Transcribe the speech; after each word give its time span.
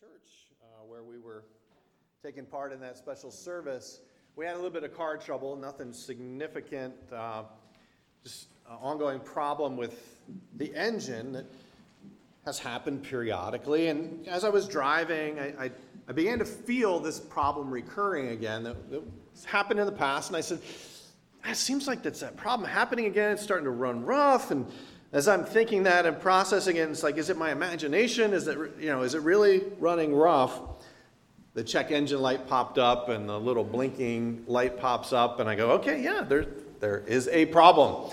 church 0.00 0.48
uh, 0.62 0.84
where 0.86 1.02
we 1.02 1.18
were 1.18 1.44
taking 2.22 2.44
part 2.44 2.70
in 2.70 2.78
that 2.80 2.98
special 2.98 3.30
service. 3.30 4.00
We 4.34 4.44
had 4.44 4.52
a 4.52 4.56
little 4.56 4.70
bit 4.70 4.84
of 4.84 4.94
car 4.94 5.16
trouble, 5.16 5.56
nothing 5.56 5.94
significant, 5.94 6.94
uh, 7.10 7.44
just 8.22 8.48
ongoing 8.68 9.20
problem 9.20 9.74
with 9.74 10.20
the 10.56 10.74
engine 10.74 11.32
that 11.32 11.46
has 12.44 12.58
happened 12.58 13.04
periodically. 13.04 13.88
And 13.88 14.28
as 14.28 14.44
I 14.44 14.50
was 14.50 14.68
driving, 14.68 15.38
I, 15.38 15.64
I, 15.64 15.70
I 16.08 16.12
began 16.12 16.38
to 16.40 16.44
feel 16.44 17.00
this 17.00 17.18
problem 17.18 17.70
recurring 17.70 18.28
again 18.28 18.64
that, 18.64 18.90
that 18.90 19.02
happened 19.46 19.80
in 19.80 19.86
the 19.86 19.92
past. 19.92 20.28
And 20.28 20.36
I 20.36 20.42
said, 20.42 20.60
it 21.48 21.56
seems 21.56 21.86
like 21.86 22.02
that's 22.02 22.20
that 22.20 22.36
problem 22.36 22.68
happening 22.68 23.06
again. 23.06 23.32
It's 23.32 23.42
starting 23.42 23.64
to 23.64 23.70
run 23.70 24.04
rough. 24.04 24.50
And 24.50 24.66
as 25.16 25.28
I'm 25.28 25.46
thinking 25.46 25.84
that 25.84 26.04
and 26.04 26.20
processing 26.20 26.76
it, 26.76 26.90
it's 26.90 27.02
like, 27.02 27.16
is 27.16 27.30
it 27.30 27.38
my 27.38 27.50
imagination? 27.50 28.34
Is 28.34 28.46
it, 28.48 28.58
you 28.78 28.88
know, 28.88 29.00
is 29.00 29.14
it 29.14 29.22
really 29.22 29.62
running 29.78 30.14
rough? 30.14 30.60
The 31.54 31.64
check 31.64 31.90
engine 31.90 32.20
light 32.20 32.46
popped 32.46 32.76
up 32.76 33.08
and 33.08 33.26
the 33.26 33.40
little 33.40 33.64
blinking 33.64 34.44
light 34.46 34.78
pops 34.78 35.14
up, 35.14 35.40
and 35.40 35.48
I 35.48 35.54
go, 35.54 35.70
okay, 35.70 36.02
yeah, 36.02 36.20
there, 36.20 36.44
there 36.80 36.98
is 37.06 37.28
a 37.28 37.46
problem. 37.46 38.12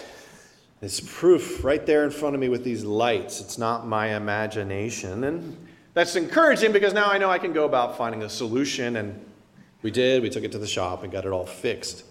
It's 0.81 1.01
proof 1.01 1.61
right 1.61 1.85
there 1.85 2.05
in 2.05 2.09
front 2.09 2.35
of 2.35 2.39
me 2.39 2.47
with 2.47 2.63
these 2.63 2.85
lights. 2.85 3.41
It's 3.41 3.57
not 3.57 3.85
my 3.85 4.15
imagination. 4.15 5.25
And 5.25 5.57
that's 5.93 6.15
encouraging 6.15 6.71
because 6.71 6.93
now 6.93 7.11
I 7.11 7.17
know 7.17 7.29
I 7.29 7.37
can 7.37 7.51
go 7.51 7.65
about 7.65 7.97
finding 7.97 8.23
a 8.23 8.29
solution. 8.29 8.95
And 8.95 9.25
we 9.81 9.91
did. 9.91 10.23
We 10.23 10.29
took 10.29 10.45
it 10.45 10.53
to 10.53 10.57
the 10.57 10.67
shop 10.67 11.03
and 11.03 11.11
got 11.11 11.25
it 11.25 11.33
all 11.33 11.45
fixed. 11.45 12.05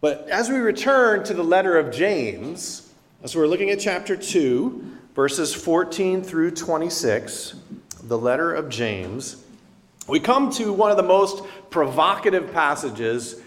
But 0.00 0.30
as 0.30 0.48
we 0.48 0.56
return 0.56 1.24
to 1.24 1.34
the 1.34 1.44
letter 1.44 1.76
of 1.76 1.94
James, 1.94 2.83
so 3.26 3.38
we're 3.38 3.46
looking 3.46 3.70
at 3.70 3.80
chapter 3.80 4.16
2, 4.16 4.84
verses 5.14 5.54
14 5.54 6.22
through 6.22 6.50
26, 6.50 7.54
the 8.02 8.18
letter 8.18 8.52
of 8.52 8.68
James. 8.68 9.42
We 10.06 10.20
come 10.20 10.50
to 10.52 10.74
one 10.74 10.90
of 10.90 10.98
the 10.98 11.04
most 11.04 11.42
provocative 11.70 12.52
passages, 12.52 13.40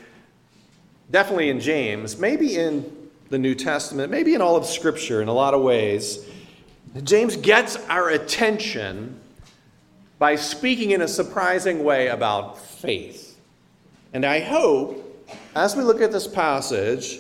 definitely 1.12 1.52
in 1.52 1.60
James, 1.60 2.18
maybe 2.18 2.56
in 2.56 2.92
the 3.30 3.38
New 3.38 3.54
Testament, 3.54 4.10
maybe 4.10 4.34
in 4.34 4.42
all 4.42 4.56
of 4.56 4.66
Scripture 4.66 5.22
in 5.22 5.28
a 5.28 5.34
lot 5.34 5.54
of 5.54 5.62
ways. 5.62 6.26
James 7.04 7.36
gets 7.36 7.76
our 7.88 8.10
attention 8.10 9.20
by 10.18 10.38
speaking 10.38 10.90
in 10.90 11.04
a 11.04 11.08
surprising 11.08 11.84
way 11.84 12.08
about 12.08 12.58
faith. 12.58 13.40
And 14.12 14.26
I 14.26 14.40
hope, 14.40 15.28
as 15.54 15.76
we 15.76 15.84
look 15.84 16.02
at 16.02 16.12
this 16.12 16.28
passage, 16.28 17.20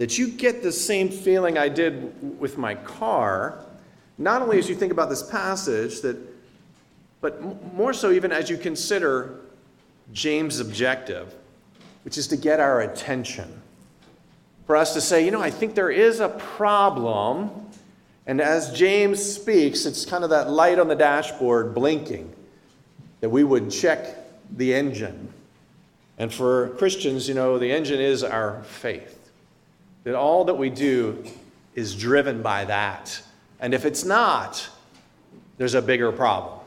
that 0.00 0.16
you 0.16 0.28
get 0.28 0.62
the 0.62 0.72
same 0.72 1.10
feeling 1.10 1.58
I 1.58 1.68
did 1.68 2.40
with 2.40 2.56
my 2.56 2.74
car, 2.74 3.58
not 4.16 4.40
only 4.40 4.56
as 4.56 4.66
you 4.66 4.74
think 4.74 4.92
about 4.92 5.10
this 5.10 5.22
passage, 5.22 6.00
that, 6.00 6.16
but 7.20 7.42
more 7.74 7.92
so 7.92 8.10
even 8.10 8.32
as 8.32 8.48
you 8.48 8.56
consider 8.56 9.40
James' 10.14 10.58
objective, 10.58 11.34
which 12.04 12.16
is 12.16 12.26
to 12.28 12.38
get 12.38 12.60
our 12.60 12.80
attention. 12.80 13.60
For 14.66 14.74
us 14.74 14.94
to 14.94 15.02
say, 15.02 15.22
you 15.22 15.32
know, 15.32 15.42
I 15.42 15.50
think 15.50 15.74
there 15.74 15.90
is 15.90 16.20
a 16.20 16.30
problem. 16.30 17.50
And 18.26 18.40
as 18.40 18.72
James 18.72 19.22
speaks, 19.22 19.84
it's 19.84 20.06
kind 20.06 20.24
of 20.24 20.30
that 20.30 20.48
light 20.48 20.78
on 20.78 20.88
the 20.88 20.96
dashboard 20.96 21.74
blinking 21.74 22.34
that 23.20 23.28
we 23.28 23.44
would 23.44 23.70
check 23.70 24.16
the 24.56 24.72
engine. 24.72 25.28
And 26.16 26.32
for 26.32 26.70
Christians, 26.78 27.28
you 27.28 27.34
know, 27.34 27.58
the 27.58 27.70
engine 27.70 28.00
is 28.00 28.24
our 28.24 28.62
faith. 28.62 29.18
That 30.04 30.14
all 30.14 30.44
that 30.46 30.54
we 30.54 30.70
do 30.70 31.24
is 31.74 31.94
driven 31.94 32.42
by 32.42 32.64
that. 32.64 33.22
And 33.60 33.74
if 33.74 33.84
it's 33.84 34.04
not, 34.04 34.68
there's 35.58 35.74
a 35.74 35.82
bigger 35.82 36.10
problem. 36.10 36.58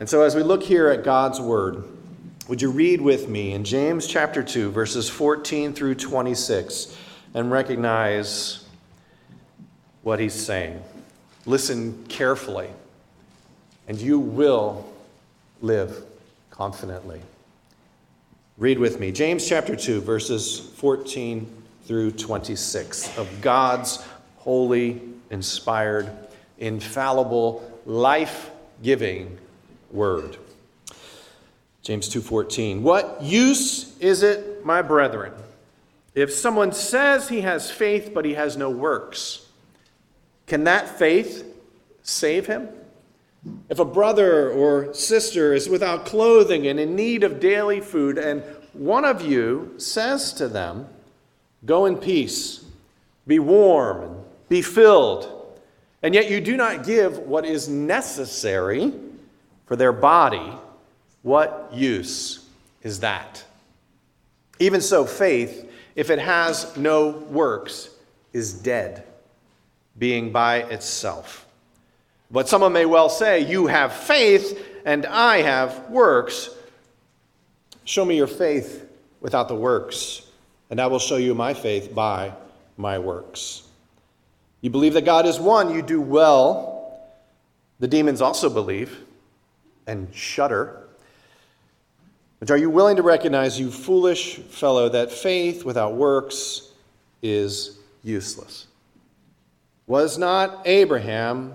And 0.00 0.08
so 0.08 0.22
as 0.22 0.34
we 0.34 0.42
look 0.42 0.62
here 0.62 0.88
at 0.88 1.04
God's 1.04 1.40
word, 1.40 1.84
would 2.48 2.60
you 2.60 2.72
read 2.72 3.00
with 3.00 3.28
me 3.28 3.52
in 3.52 3.62
James 3.62 4.06
chapter 4.08 4.42
2, 4.42 4.72
verses 4.72 5.08
14 5.08 5.72
through 5.72 5.94
26, 5.94 6.96
and 7.34 7.52
recognize 7.52 8.64
what 10.02 10.18
he's 10.18 10.34
saying? 10.34 10.82
Listen 11.46 12.04
carefully, 12.08 12.68
and 13.86 13.98
you 14.00 14.18
will 14.18 14.92
live 15.60 16.04
confidently. 16.50 17.20
Read 18.58 18.78
with 18.78 18.98
me. 18.98 19.12
James 19.12 19.48
chapter 19.48 19.76
2, 19.76 20.00
verses 20.00 20.58
14 20.58 21.61
through 21.84 22.12
26 22.12 23.18
of 23.18 23.28
God's 23.40 24.04
holy, 24.36 25.00
inspired, 25.30 26.10
infallible, 26.58 27.68
life-giving 27.86 29.38
word. 29.90 30.36
James 31.82 32.08
2:14 32.08 32.82
What 32.82 33.22
use 33.22 33.98
is 33.98 34.22
it, 34.22 34.64
my 34.64 34.82
brethren, 34.82 35.32
if 36.14 36.32
someone 36.32 36.72
says 36.72 37.28
he 37.28 37.40
has 37.40 37.70
faith 37.70 38.12
but 38.14 38.24
he 38.24 38.34
has 38.34 38.56
no 38.56 38.70
works? 38.70 39.46
Can 40.46 40.64
that 40.64 40.98
faith 40.98 41.44
save 42.02 42.46
him? 42.46 42.68
If 43.68 43.80
a 43.80 43.84
brother 43.84 44.50
or 44.50 44.94
sister 44.94 45.52
is 45.52 45.68
without 45.68 46.06
clothing 46.06 46.66
and 46.66 46.78
in 46.78 46.94
need 46.94 47.24
of 47.24 47.40
daily 47.40 47.80
food 47.80 48.18
and 48.18 48.42
one 48.72 49.04
of 49.04 49.20
you 49.20 49.74
says 49.78 50.32
to 50.34 50.48
them, 50.48 50.88
Go 51.64 51.86
in 51.86 51.96
peace, 51.96 52.64
be 53.26 53.38
warm, 53.38 54.24
be 54.48 54.62
filled. 54.62 55.28
And 56.02 56.14
yet 56.14 56.28
you 56.28 56.40
do 56.40 56.56
not 56.56 56.84
give 56.84 57.18
what 57.18 57.44
is 57.44 57.68
necessary 57.68 58.92
for 59.66 59.76
their 59.76 59.92
body. 59.92 60.52
What 61.22 61.70
use 61.72 62.44
is 62.82 63.00
that? 63.00 63.44
Even 64.58 64.80
so, 64.80 65.04
faith, 65.04 65.70
if 65.94 66.10
it 66.10 66.18
has 66.18 66.76
no 66.76 67.10
works, 67.10 67.90
is 68.32 68.52
dead, 68.52 69.04
being 69.98 70.32
by 70.32 70.62
itself. 70.64 71.46
But 72.30 72.48
someone 72.48 72.72
may 72.72 72.86
well 72.86 73.08
say, 73.08 73.40
You 73.40 73.68
have 73.68 73.92
faith, 73.92 74.66
and 74.84 75.06
I 75.06 75.42
have 75.42 75.88
works. 75.90 76.50
Show 77.84 78.04
me 78.04 78.16
your 78.16 78.26
faith 78.26 78.88
without 79.20 79.48
the 79.48 79.54
works 79.54 80.22
and 80.72 80.80
I 80.80 80.86
will 80.86 80.98
show 80.98 81.18
you 81.18 81.34
my 81.34 81.52
faith 81.52 81.94
by 81.94 82.32
my 82.78 82.98
works. 82.98 83.64
You 84.62 84.70
believe 84.70 84.94
that 84.94 85.04
God 85.04 85.26
is 85.26 85.38
one, 85.38 85.74
you 85.74 85.82
do 85.82 86.00
well. 86.00 86.98
The 87.78 87.86
demons 87.86 88.22
also 88.22 88.48
believe 88.48 88.98
and 89.86 90.08
shudder. 90.14 90.88
But 92.40 92.50
are 92.50 92.56
you 92.56 92.70
willing 92.70 92.96
to 92.96 93.02
recognize, 93.02 93.60
you 93.60 93.70
foolish 93.70 94.36
fellow, 94.36 94.88
that 94.88 95.12
faith 95.12 95.62
without 95.62 95.94
works 95.94 96.72
is 97.20 97.78
useless? 98.02 98.66
Was 99.86 100.16
not 100.16 100.62
Abraham 100.64 101.52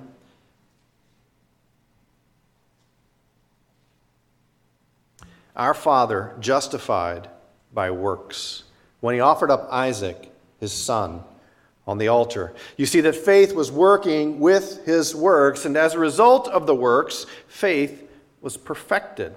our 5.56 5.74
father 5.74 6.36
justified 6.40 7.28
by 7.74 7.90
works? 7.90 8.62
When 9.00 9.16
he 9.16 9.22
offered 9.22 9.52
up 9.52 9.68
Isaac, 9.72 10.32
his 10.60 10.74
son, 10.74 11.24
on 11.86 11.98
the 11.98 12.10
altar. 12.10 12.54
You 12.76 12.86
see 12.86 13.02
that 13.02 13.16
faith 13.16 13.56
was 13.56 13.72
working 13.72 14.40
with 14.40 14.86
his 14.86 15.16
works, 15.16 15.66
and 15.66 15.78
as 15.78 15.94
a 15.94 16.00
result 16.00 16.48
of 16.50 16.68
the 16.68 16.76
works, 16.76 17.26
faith 17.48 18.10
was 18.42 18.58
perfected. 18.58 19.36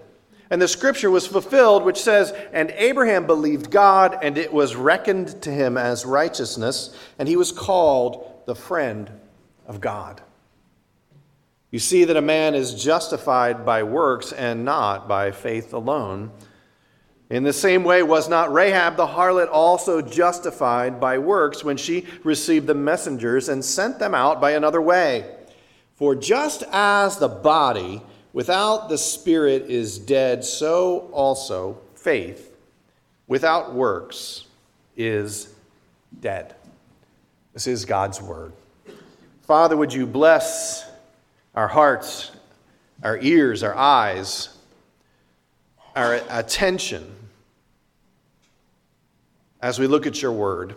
And 0.51 0.61
the 0.61 0.67
scripture 0.67 1.13
was 1.13 1.29
fulfilled, 1.29 1.85
which 1.85 2.01
says, 2.01 2.33
And 2.53 2.73
Abraham 2.73 3.27
believed 3.27 3.71
God, 3.71 4.19
and 4.21 4.37
it 4.37 4.53
was 4.53 4.75
reckoned 4.75 5.41
to 5.43 5.51
him 5.51 5.79
as 5.79 6.05
righteousness, 6.05 6.97
and 7.19 7.29
he 7.29 7.37
was 7.37 7.53
called 7.53 8.43
the 8.47 8.57
friend 8.57 9.09
of 9.69 9.81
God. 9.81 10.21
You 11.71 11.79
see 11.79 12.05
that 12.05 12.17
a 12.17 12.21
man 12.21 12.57
is 12.57 12.83
justified 12.83 13.65
by 13.65 13.85
works 13.85 14.33
and 14.33 14.65
not 14.65 15.07
by 15.07 15.31
faith 15.31 15.73
alone. 15.73 16.33
In 17.31 17.45
the 17.45 17.53
same 17.53 17.85
way, 17.85 18.03
was 18.03 18.29
not 18.29 18.53
Rahab 18.53 18.97
the 18.97 19.07
harlot 19.07 19.49
also 19.53 20.03
justified 20.03 20.99
by 20.99 21.19
works 21.19 21.63
when 21.63 21.77
she 21.77 22.05
received 22.25 22.67
the 22.67 22.75
messengers 22.75 23.49
and 23.49 23.65
sent 23.65 24.01
them 24.01 24.17
out 24.17 24.41
by 24.41 24.53
another 24.53 24.83
way? 24.83 25.33
For 25.95 26.17
just 26.17 26.65
as 26.73 27.19
the 27.19 27.29
body 27.29 28.03
without 28.33 28.89
the 28.89 28.99
spirit 28.99 29.71
is 29.71 29.97
dead, 29.97 30.45
so 30.45 31.09
also 31.13 31.79
faith 31.95 32.57
without 33.29 33.75
works 33.75 34.47
is 34.97 35.55
dead. 36.21 36.57
This 37.53 37.69
is 37.69 37.85
God's 37.85 38.21
word. 38.21 38.53
Father, 39.43 39.77
would 39.77 39.93
you 39.93 40.05
bless 40.05 40.85
our 41.55 41.69
hearts, 41.69 42.33
our 43.05 43.19
ears, 43.19 43.63
our 43.63 43.75
eyes, 43.77 44.49
our 45.95 46.21
attention 46.29 47.19
as 49.63 49.79
we 49.79 49.87
look 49.87 50.07
at 50.07 50.23
your 50.23 50.33
word. 50.33 50.75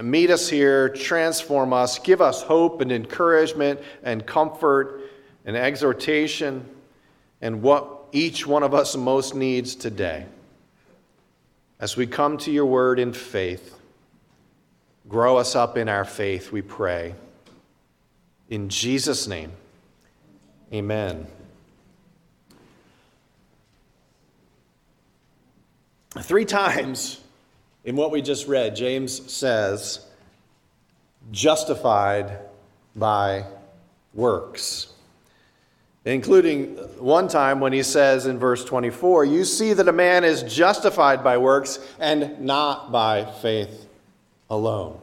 Meet 0.00 0.30
us 0.30 0.48
here, 0.48 0.88
transform 0.88 1.72
us, 1.72 1.98
give 1.98 2.20
us 2.20 2.42
hope 2.42 2.80
and 2.80 2.92
encouragement 2.92 3.80
and 4.04 4.24
comfort 4.24 5.02
and 5.44 5.56
exhortation 5.56 6.64
and 7.40 7.62
what 7.62 8.06
each 8.12 8.46
one 8.46 8.62
of 8.62 8.74
us 8.74 8.96
most 8.96 9.34
needs 9.34 9.74
today. 9.74 10.26
As 11.80 11.96
we 11.96 12.06
come 12.06 12.38
to 12.38 12.50
your 12.52 12.66
word 12.66 12.98
in 12.98 13.12
faith, 13.12 13.76
grow 15.08 15.36
us 15.36 15.56
up 15.56 15.76
in 15.76 15.88
our 15.88 16.04
faith, 16.04 16.52
we 16.52 16.62
pray. 16.62 17.14
In 18.48 18.68
Jesus' 18.68 19.26
name, 19.26 19.52
amen. 20.72 21.26
Three 26.22 26.44
times 26.44 27.20
in 27.84 27.96
what 27.96 28.10
we 28.10 28.22
just 28.22 28.46
read, 28.46 28.76
James 28.76 29.30
says, 29.32 30.06
justified 31.30 32.38
by 32.96 33.44
works. 34.14 34.92
Including 36.04 36.76
one 36.98 37.28
time 37.28 37.60
when 37.60 37.72
he 37.72 37.82
says 37.82 38.26
in 38.26 38.38
verse 38.38 38.64
24, 38.64 39.26
You 39.26 39.44
see 39.44 39.72
that 39.74 39.88
a 39.88 39.92
man 39.92 40.24
is 40.24 40.42
justified 40.42 41.22
by 41.22 41.38
works 41.38 41.78
and 41.98 42.40
not 42.40 42.90
by 42.90 43.24
faith 43.24 43.86
alone. 44.48 44.98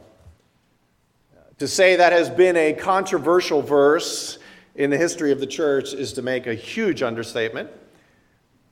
To 1.58 1.68
say 1.68 1.96
that 1.96 2.12
has 2.12 2.28
been 2.28 2.56
a 2.56 2.72
controversial 2.72 3.62
verse 3.62 4.38
in 4.74 4.90
the 4.90 4.98
history 4.98 5.32
of 5.32 5.40
the 5.40 5.46
church 5.46 5.94
is 5.94 6.12
to 6.14 6.22
make 6.22 6.46
a 6.46 6.54
huge 6.54 7.02
understatement. 7.02 7.70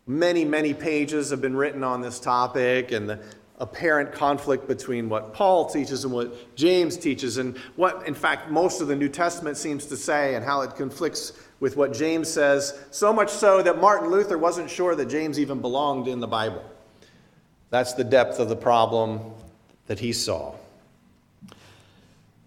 Many, 0.06 0.44
many 0.44 0.74
pages 0.74 1.30
have 1.30 1.40
been 1.40 1.56
written 1.56 1.82
on 1.82 2.02
this 2.02 2.20
topic 2.20 2.92
and 2.92 3.08
the 3.08 3.20
apparent 3.58 4.12
conflict 4.12 4.68
between 4.68 5.08
what 5.08 5.32
Paul 5.32 5.70
teaches 5.70 6.04
and 6.04 6.12
what 6.12 6.56
James 6.56 6.96
teaches, 6.96 7.38
and 7.38 7.56
what, 7.76 8.06
in 8.06 8.14
fact, 8.14 8.50
most 8.50 8.80
of 8.80 8.88
the 8.88 8.96
New 8.96 9.08
Testament 9.08 9.56
seems 9.56 9.86
to 9.86 9.96
say, 9.96 10.34
and 10.34 10.44
how 10.44 10.62
it 10.62 10.74
conflicts 10.74 11.32
with 11.60 11.76
what 11.76 11.92
James 11.92 12.28
says, 12.28 12.78
so 12.90 13.12
much 13.12 13.30
so 13.30 13.62
that 13.62 13.80
Martin 13.80 14.10
Luther 14.10 14.36
wasn't 14.36 14.68
sure 14.68 14.94
that 14.96 15.06
James 15.06 15.38
even 15.38 15.60
belonged 15.60 16.08
in 16.08 16.20
the 16.20 16.26
Bible. 16.26 16.62
That's 17.70 17.94
the 17.94 18.04
depth 18.04 18.40
of 18.40 18.48
the 18.48 18.56
problem 18.56 19.20
that 19.86 20.00
he 20.00 20.12
saw. 20.12 20.54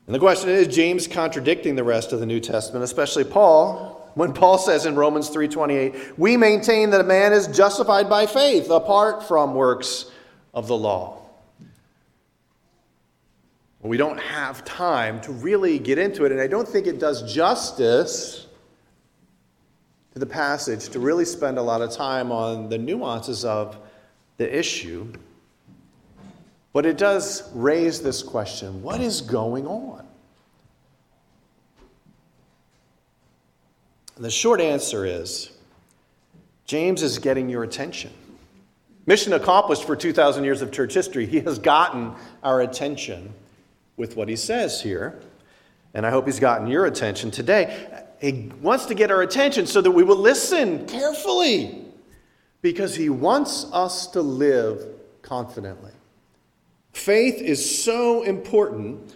And 0.06 0.16
the 0.16 0.20
question 0.20 0.50
is 0.50 0.68
James 0.68 1.08
contradicting 1.08 1.76
the 1.76 1.84
rest 1.84 2.14
of 2.14 2.20
the 2.20 2.26
New 2.26 2.40
Testament, 2.40 2.84
especially 2.84 3.24
Paul, 3.24 3.97
when 4.18 4.34
Paul 4.34 4.58
says 4.58 4.88
in 4.88 4.96
Romans 4.96 5.30
3:28, 5.30 6.18
"We 6.18 6.38
maintain 6.38 6.90
that 6.90 7.02
a 7.02 7.04
man 7.04 7.34
is 7.34 7.46
justified 7.46 8.10
by 8.10 8.26
faith 8.26 8.72
apart 8.72 9.22
from 9.22 9.54
works 9.54 10.06
of 10.56 10.68
the 10.68 10.76
law." 10.76 11.20
We 13.84 13.96
don't 13.96 14.20
have 14.20 14.66
time 14.66 15.22
to 15.22 15.32
really 15.32 15.78
get 15.78 16.00
into 16.00 16.26
it, 16.26 16.32
and 16.32 16.42
I 16.42 16.48
don't 16.48 16.68
think 16.68 16.88
it 16.88 17.00
does 17.00 17.32
justice 17.32 18.48
to 20.14 20.20
the 20.20 20.26
passage 20.26 20.90
to 20.90 21.00
really 21.00 21.26
spend 21.26 21.60
a 21.60 21.62
lot 21.62 21.84
of 21.84 21.92
time 21.92 22.32
on 22.32 22.70
the 22.70 22.78
nuances 22.80 23.46
of 23.46 23.78
the 24.38 24.58
issue. 24.58 25.14
But 26.74 26.88
it 26.88 26.98
does 26.98 27.44
raise 27.54 28.02
this 28.02 28.24
question 28.24 28.82
what 28.82 29.00
is 29.00 29.22
going 29.22 29.68
on? 29.68 30.07
The 34.20 34.32
short 34.32 34.62
answer 34.62 35.06
is 35.06 35.52
James 36.66 37.02
is 37.02 37.20
getting 37.20 37.50
your 37.50 37.64
attention. 37.64 38.12
Mission 39.06 39.34
accomplished 39.34 39.86
for 39.86 39.96
2,000 39.96 40.44
years 40.44 40.62
of 40.62 40.72
church 40.72 40.94
history. 40.94 41.26
He 41.26 41.40
has 41.42 41.60
gotten 41.60 42.14
our 42.44 42.62
attention 42.62 43.34
with 43.96 44.18
what 44.18 44.28
he 44.28 44.36
says 44.36 44.82
here. 44.82 45.20
And 45.94 46.06
I 46.06 46.10
hope 46.10 46.26
he's 46.26 46.40
gotten 46.40 46.68
your 46.68 46.86
attention 46.86 47.32
today. 47.32 47.88
He 48.20 48.52
wants 48.62 48.86
to 48.88 48.96
get 48.96 49.12
our 49.12 49.22
attention 49.22 49.66
so 49.66 49.80
that 49.82 49.92
we 49.92 50.04
will 50.04 50.18
listen 50.18 50.86
carefully 50.88 51.86
because 52.62 52.96
he 52.96 53.10
wants 53.10 53.66
us 53.72 54.08
to 54.08 54.22
live 54.22 54.86
confidently. 55.22 55.92
Faith 56.92 57.42
is 57.42 57.84
so 57.84 58.24
important, 58.24 59.14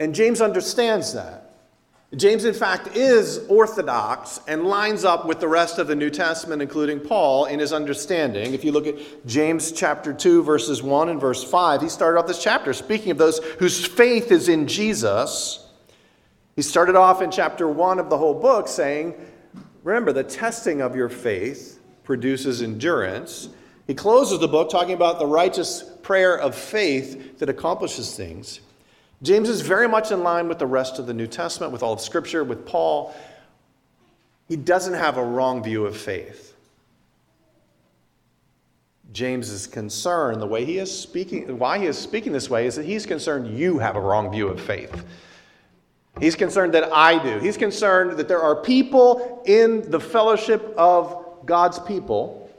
and 0.00 0.14
James 0.14 0.40
understands 0.40 1.12
that. 1.12 1.47
James, 2.16 2.46
in 2.46 2.54
fact, 2.54 2.96
is 2.96 3.44
orthodox 3.48 4.40
and 4.48 4.64
lines 4.64 5.04
up 5.04 5.26
with 5.26 5.40
the 5.40 5.48
rest 5.48 5.78
of 5.78 5.88
the 5.88 5.94
New 5.94 6.08
Testament, 6.08 6.62
including 6.62 7.00
Paul, 7.00 7.44
in 7.44 7.58
his 7.58 7.70
understanding. 7.70 8.54
If 8.54 8.64
you 8.64 8.72
look 8.72 8.86
at 8.86 9.26
James 9.26 9.72
chapter 9.72 10.14
2, 10.14 10.42
verses 10.42 10.82
1 10.82 11.10
and 11.10 11.20
verse 11.20 11.44
5, 11.44 11.82
he 11.82 11.88
started 11.90 12.18
off 12.18 12.26
this 12.26 12.42
chapter 12.42 12.72
speaking 12.72 13.10
of 13.10 13.18
those 13.18 13.40
whose 13.58 13.84
faith 13.84 14.32
is 14.32 14.48
in 14.48 14.66
Jesus. 14.66 15.68
He 16.56 16.62
started 16.62 16.96
off 16.96 17.20
in 17.20 17.30
chapter 17.30 17.68
1 17.68 17.98
of 17.98 18.08
the 18.08 18.16
whole 18.16 18.34
book 18.34 18.68
saying, 18.68 19.14
Remember, 19.84 20.10
the 20.10 20.24
testing 20.24 20.80
of 20.80 20.96
your 20.96 21.10
faith 21.10 21.78
produces 22.04 22.62
endurance. 22.62 23.50
He 23.86 23.94
closes 23.94 24.40
the 24.40 24.48
book 24.48 24.70
talking 24.70 24.94
about 24.94 25.18
the 25.18 25.26
righteous 25.26 25.82
prayer 26.02 26.38
of 26.38 26.54
faith 26.54 27.38
that 27.38 27.50
accomplishes 27.50 28.16
things. 28.16 28.60
James 29.22 29.48
is 29.48 29.60
very 29.62 29.88
much 29.88 30.12
in 30.12 30.22
line 30.22 30.48
with 30.48 30.58
the 30.58 30.66
rest 30.66 30.98
of 30.98 31.06
the 31.06 31.14
New 31.14 31.26
Testament, 31.26 31.72
with 31.72 31.82
all 31.82 31.92
of 31.92 32.00
Scripture, 32.00 32.44
with 32.44 32.64
Paul. 32.64 33.14
He 34.48 34.56
doesn't 34.56 34.94
have 34.94 35.16
a 35.16 35.24
wrong 35.24 35.62
view 35.62 35.86
of 35.86 35.96
faith. 35.96 36.54
James 39.12 39.50
is 39.50 39.66
concerned, 39.66 40.40
the 40.40 40.46
way 40.46 40.64
he 40.64 40.78
is 40.78 40.96
speaking, 40.96 41.58
why 41.58 41.78
he 41.78 41.86
is 41.86 41.98
speaking 41.98 42.32
this 42.32 42.48
way 42.50 42.66
is 42.66 42.76
that 42.76 42.84
he's 42.84 43.06
concerned 43.06 43.58
you 43.58 43.78
have 43.78 43.96
a 43.96 44.00
wrong 44.00 44.30
view 44.30 44.48
of 44.48 44.60
faith. 44.60 45.04
He's 46.20 46.34
concerned 46.36 46.74
that 46.74 46.92
I 46.92 47.22
do. 47.22 47.38
He's 47.38 47.56
concerned 47.56 48.18
that 48.18 48.28
there 48.28 48.42
are 48.42 48.56
people 48.56 49.42
in 49.46 49.90
the 49.90 50.00
fellowship 50.00 50.74
of 50.76 51.46
God's 51.46 51.78
people 51.78 52.50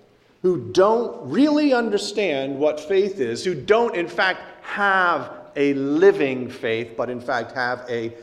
who 0.41 0.71
don't 0.71 1.29
really 1.29 1.73
understand 1.73 2.57
what 2.57 2.79
faith 2.79 3.19
is, 3.19 3.43
who 3.43 3.53
don't, 3.53 3.95
in 3.95 4.07
fact, 4.07 4.41
have 4.61 5.38
a 5.59 5.73
living 5.73 6.49
faith, 6.49 6.93
but 6.97 7.09
in 7.09 7.21
fact 7.21 7.51
have 7.51 7.85
a 7.87 8.13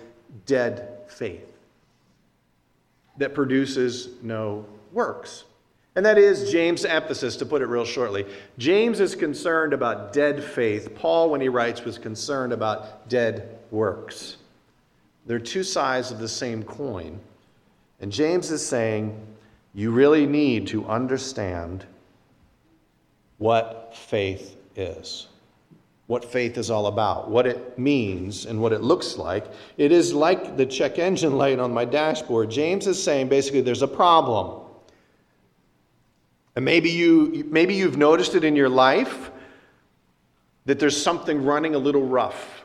dead 0.46 0.88
faith 1.06 1.52
that 3.18 3.34
produces 3.34 4.08
no 4.22 4.64
works. 4.92 5.44
And 5.94 6.04
that 6.04 6.18
is 6.18 6.50
James' 6.50 6.84
emphasis, 6.84 7.36
to 7.36 7.46
put 7.46 7.62
it 7.62 7.66
real 7.66 7.84
shortly. 7.84 8.26
James 8.58 9.00
is 9.00 9.14
concerned 9.14 9.72
about 9.72 10.12
dead 10.12 10.42
faith. 10.42 10.94
Paul, 10.94 11.30
when 11.30 11.40
he 11.40 11.48
writes, 11.48 11.84
was 11.84 11.96
concerned 11.96 12.52
about 12.52 13.08
dead 13.08 13.58
works. 13.70 14.36
They're 15.26 15.38
two 15.38 15.62
sides 15.62 16.10
of 16.10 16.18
the 16.18 16.28
same 16.28 16.62
coin. 16.62 17.18
And 18.00 18.12
James 18.12 18.50
is 18.50 18.66
saying, 18.66 19.18
you 19.74 19.90
really 19.90 20.26
need 20.26 20.66
to 20.68 20.86
understand 20.86 21.86
what 23.38 23.94
faith 23.94 24.56
is, 24.76 25.28
what 26.06 26.24
faith 26.24 26.56
is 26.56 26.70
all 26.70 26.86
about, 26.86 27.28
what 27.28 27.46
it 27.46 27.78
means, 27.78 28.46
and 28.46 28.60
what 28.60 28.72
it 28.72 28.80
looks 28.80 29.16
like. 29.16 29.46
It 29.76 29.90
is 29.90 30.14
like 30.14 30.56
the 30.56 30.66
check 30.66 30.98
engine 30.98 31.36
light 31.38 31.58
on 31.58 31.72
my 31.72 31.84
dashboard. 31.84 32.50
James 32.50 32.86
is 32.86 33.02
saying 33.02 33.28
basically 33.28 33.60
there's 33.60 33.82
a 33.82 33.88
problem. 33.88 34.62
And 36.54 36.64
maybe, 36.64 36.90
you, 36.90 37.46
maybe 37.50 37.74
you've 37.74 37.98
noticed 37.98 38.34
it 38.34 38.44
in 38.44 38.56
your 38.56 38.68
life 38.68 39.30
that 40.64 40.78
there's 40.78 41.00
something 41.00 41.44
running 41.44 41.74
a 41.74 41.78
little 41.78 42.06
rough. 42.06 42.64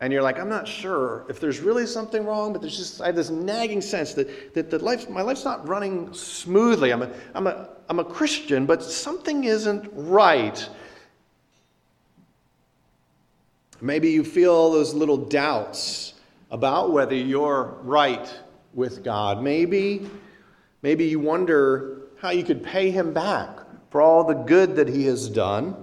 And 0.00 0.12
you're 0.12 0.22
like, 0.22 0.38
I'm 0.38 0.48
not 0.48 0.68
sure 0.68 1.24
if 1.28 1.40
there's 1.40 1.60
really 1.60 1.86
something 1.86 2.24
wrong, 2.26 2.52
but 2.52 2.60
there's 2.60 2.76
just, 2.76 3.00
I 3.00 3.06
have 3.06 3.16
this 3.16 3.30
nagging 3.30 3.80
sense 3.80 4.12
that, 4.14 4.52
that, 4.54 4.70
that 4.70 4.82
life, 4.82 5.08
my 5.08 5.22
life's 5.22 5.44
not 5.44 5.66
running 5.66 6.12
smoothly. 6.12 6.92
I'm 6.92 7.02
a, 7.02 7.10
I'm 7.34 7.46
a, 7.46 7.68
I'm 7.88 7.98
a 7.98 8.04
Christian, 8.04 8.66
but 8.66 8.82
something 8.82 9.44
isn't 9.44 9.88
right. 9.94 10.68
Maybe 13.80 14.10
you 14.10 14.24
feel 14.24 14.70
those 14.70 14.94
little 14.94 15.16
doubts 15.16 16.14
about 16.50 16.92
whether 16.92 17.14
you're 17.14 17.78
right 17.82 18.32
with 18.72 19.02
God. 19.02 19.42
Maybe, 19.42 20.08
maybe 20.82 21.04
you 21.06 21.18
wonder 21.18 22.02
how 22.18 22.30
you 22.30 22.44
could 22.44 22.62
pay 22.62 22.90
him 22.90 23.12
back 23.12 23.58
for 23.90 24.00
all 24.00 24.24
the 24.24 24.34
good 24.34 24.76
that 24.76 24.88
he 24.88 25.04
has 25.06 25.28
done 25.28 25.76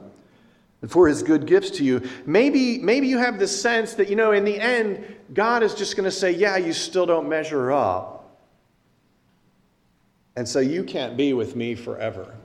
and 0.82 0.92
for 0.92 1.08
his 1.08 1.24
good 1.24 1.46
gifts 1.46 1.72
to 1.72 1.84
you. 1.84 2.02
Maybe, 2.26 2.78
maybe 2.80 3.08
you 3.08 3.18
have 3.18 3.40
this 3.40 3.62
sense 3.62 3.94
that, 3.96 4.10
you 4.10 4.16
know, 4.16 4.32
in 4.32 4.44
the 4.44 4.60
end, 4.60 5.06
God 5.34 5.64
is 5.64 5.74
just 5.74 5.96
going 5.96 6.06
to 6.06 6.12
say, 6.12 6.32
yeah, 6.32 6.58
you 6.58 6.74
still 6.74 7.06
don't 7.06 7.30
measure 7.30 7.72
up. 7.72 8.38
And 10.36 10.48
so 10.48 10.60
you 10.60 10.84
can't 10.84 11.16
be 11.16 11.34
with 11.34 11.56
me 11.56 11.76
forever. 11.76 12.36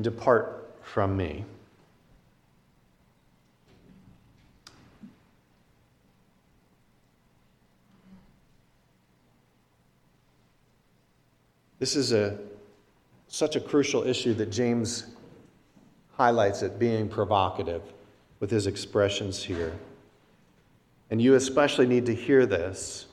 Depart 0.00 0.74
from 0.82 1.16
me. 1.16 1.44
This 11.82 11.96
is 11.96 12.12
a, 12.12 12.38
such 13.26 13.56
a 13.56 13.60
crucial 13.60 14.04
issue 14.04 14.34
that 14.34 14.52
James 14.52 15.06
highlights 16.16 16.62
it 16.62 16.78
being 16.78 17.08
provocative 17.08 17.82
with 18.38 18.52
his 18.52 18.68
expressions 18.68 19.42
here. 19.42 19.72
And 21.10 21.20
you 21.20 21.34
especially 21.34 21.88
need 21.88 22.06
to 22.06 22.14
hear 22.14 22.46
this 22.46 23.06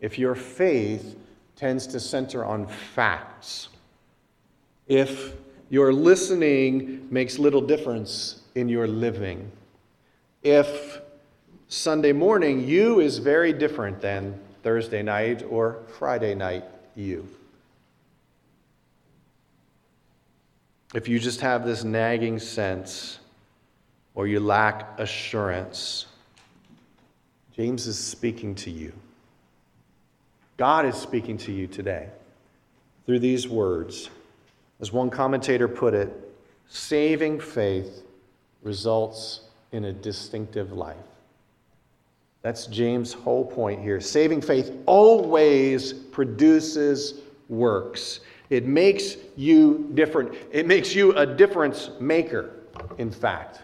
if 0.00 0.18
your 0.18 0.34
faith 0.34 1.16
tends 1.56 1.86
to 1.86 1.98
center 1.98 2.44
on 2.44 2.66
facts, 2.66 3.70
if 4.86 5.32
your 5.70 5.90
listening 5.90 7.08
makes 7.10 7.38
little 7.38 7.62
difference 7.62 8.42
in 8.54 8.68
your 8.68 8.86
living, 8.86 9.50
if 10.42 11.00
Sunday 11.68 12.12
morning 12.12 12.68
you 12.68 13.00
is 13.00 13.16
very 13.16 13.54
different 13.54 14.02
than 14.02 14.38
Thursday 14.62 15.02
night 15.02 15.42
or 15.48 15.78
Friday 15.98 16.34
night 16.34 16.64
you. 16.94 17.26
If 20.94 21.08
you 21.08 21.18
just 21.18 21.40
have 21.40 21.66
this 21.66 21.82
nagging 21.82 22.38
sense 22.38 23.18
or 24.14 24.28
you 24.28 24.38
lack 24.38 24.98
assurance, 25.00 26.06
James 27.56 27.88
is 27.88 27.98
speaking 27.98 28.54
to 28.54 28.70
you. 28.70 28.92
God 30.56 30.86
is 30.86 30.94
speaking 30.94 31.36
to 31.38 31.52
you 31.52 31.66
today 31.66 32.08
through 33.06 33.18
these 33.18 33.48
words. 33.48 34.08
As 34.80 34.92
one 34.92 35.10
commentator 35.10 35.66
put 35.66 35.94
it, 35.94 36.12
saving 36.68 37.40
faith 37.40 38.04
results 38.62 39.40
in 39.72 39.86
a 39.86 39.92
distinctive 39.92 40.72
life. 40.72 40.96
That's 42.42 42.66
James' 42.66 43.12
whole 43.12 43.44
point 43.44 43.82
here. 43.82 44.00
Saving 44.00 44.40
faith 44.40 44.72
always 44.86 45.92
produces 45.92 47.14
works. 47.48 48.20
It 48.54 48.66
makes 48.66 49.16
you 49.34 49.90
different. 49.94 50.32
It 50.52 50.64
makes 50.64 50.94
you 50.94 51.12
a 51.16 51.26
difference 51.26 51.90
maker, 51.98 52.50
in 52.98 53.10
fact. 53.10 53.62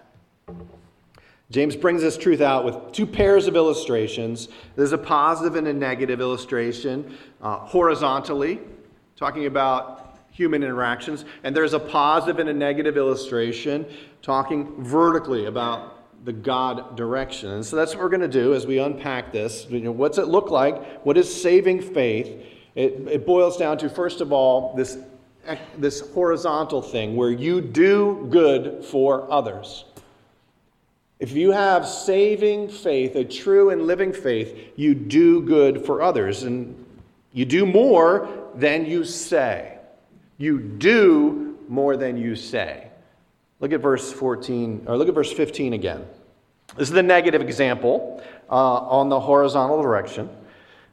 James 1.53 1.77
brings 1.77 2.03
this 2.03 2.19
truth 2.19 2.41
out 2.41 2.65
with 2.65 2.93
two 2.93 3.07
pairs 3.07 3.47
of 3.47 3.55
illustrations. 3.55 4.49
There's 4.75 4.91
a 4.91 4.99
positive 4.99 5.55
and 5.55 5.69
a 5.69 5.73
negative 5.73 6.21
illustration 6.21 7.17
uh, 7.41 7.59
horizontally, 7.59 8.61
talking 9.15 9.47
about 9.47 10.19
human 10.33 10.65
interactions, 10.65 11.25
and 11.45 11.55
there's 11.55 11.73
a 11.73 11.79
positive 11.79 12.41
and 12.41 12.49
a 12.49 12.53
negative 12.53 12.97
illustration 12.97 13.87
talking 14.23 14.83
vertically 14.83 15.47
about 15.47 16.25
the 16.25 16.33
God 16.33 16.97
direction. 16.97 17.51
And 17.51 17.65
so 17.65 17.77
that's 17.77 17.95
what 17.95 18.03
we're 18.03 18.11
going 18.11 18.21
to 18.23 18.29
do 18.29 18.55
as 18.55 18.67
we 18.67 18.81
unpack 18.81 19.31
this. 19.31 19.67
You 19.71 19.81
know, 19.81 19.93
what's 19.93 20.19
it 20.19 20.27
look 20.27 20.51
like? 20.51 21.05
What 21.05 21.17
is 21.17 21.33
saving 21.33 21.81
faith? 21.81 22.45
It, 22.75 22.93
it 23.09 23.27
boils 23.27 23.57
down 23.57 23.79
to, 23.79 23.89
first 23.89 24.21
of 24.21 24.33
all, 24.33 24.75
this, 24.77 24.99
this 25.77 26.01
horizontal 26.13 26.83
thing 26.83 27.17
where 27.17 27.31
you 27.31 27.61
do 27.61 28.27
good 28.31 28.85
for 28.85 29.31
others. 29.31 29.85
If 31.19 31.33
you 31.33 31.51
have 31.51 31.87
saving 31.87 32.71
faith, 32.71 33.15
a 33.15 33.25
true 33.25 33.71
and 33.71 33.87
living 33.87 34.13
faith, 34.13 34.73
you 34.77 34.95
do 34.95 35.43
good 35.43 35.85
for 35.85 36.01
others. 36.01 36.45
And 36.45 36.87
you 37.33 37.45
do 37.45 37.67
more 37.67 38.29
than 38.55 38.87
you 38.87 39.05
say. 39.05 39.79
You 40.39 40.59
do 40.59 41.59
more 41.69 41.97
than 41.97 42.17
you 42.17 42.35
say. 42.35 42.89
Look 43.61 43.73
at 43.73 43.81
verse 43.81 44.11
14, 44.11 44.85
or 44.87 44.97
look 44.97 45.09
at 45.09 45.15
verse 45.15 45.31
15 45.31 45.75
again. 45.75 46.07
This 46.77 46.89
is 46.89 46.95
the 46.95 47.03
negative 47.03 47.43
example 47.43 48.23
uh, 48.49 48.55
on 48.55 49.11
the 49.11 49.21
horizontal 49.21 49.83
direction. 49.83 50.31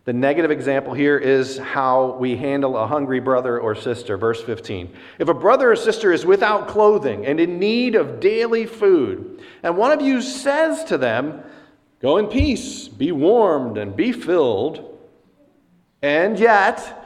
The 0.08 0.14
negative 0.14 0.52
example 0.52 0.94
here 0.94 1.18
is 1.18 1.58
how 1.58 2.16
we 2.18 2.38
handle 2.38 2.78
a 2.78 2.88
hungry 2.88 3.20
brother 3.20 3.60
or 3.60 3.76
sister. 3.76 4.16
Verse 4.16 4.42
15. 4.42 4.94
If 5.20 5.28
a 5.28 5.34
brother 5.34 5.74
or 5.74 5.76
sister 5.76 6.14
is 6.14 6.26
without 6.26 6.70
clothing 6.70 7.26
and 7.26 7.42
in 7.42 7.60
need 7.60 7.94
of 7.94 8.22
daily 8.22 8.66
food, 8.66 9.44
and 9.64 9.76
one 9.76 9.92
of 9.92 10.02
you 10.02 10.22
says 10.22 10.86
to 10.86 10.98
them, 10.98 11.44
Go 12.02 12.16
in 12.20 12.28
peace, 12.28 12.88
be 12.88 13.12
warmed, 13.12 13.78
and 13.78 13.98
be 13.98 14.14
filled, 14.14 14.98
and 16.02 16.40
yet 16.40 17.06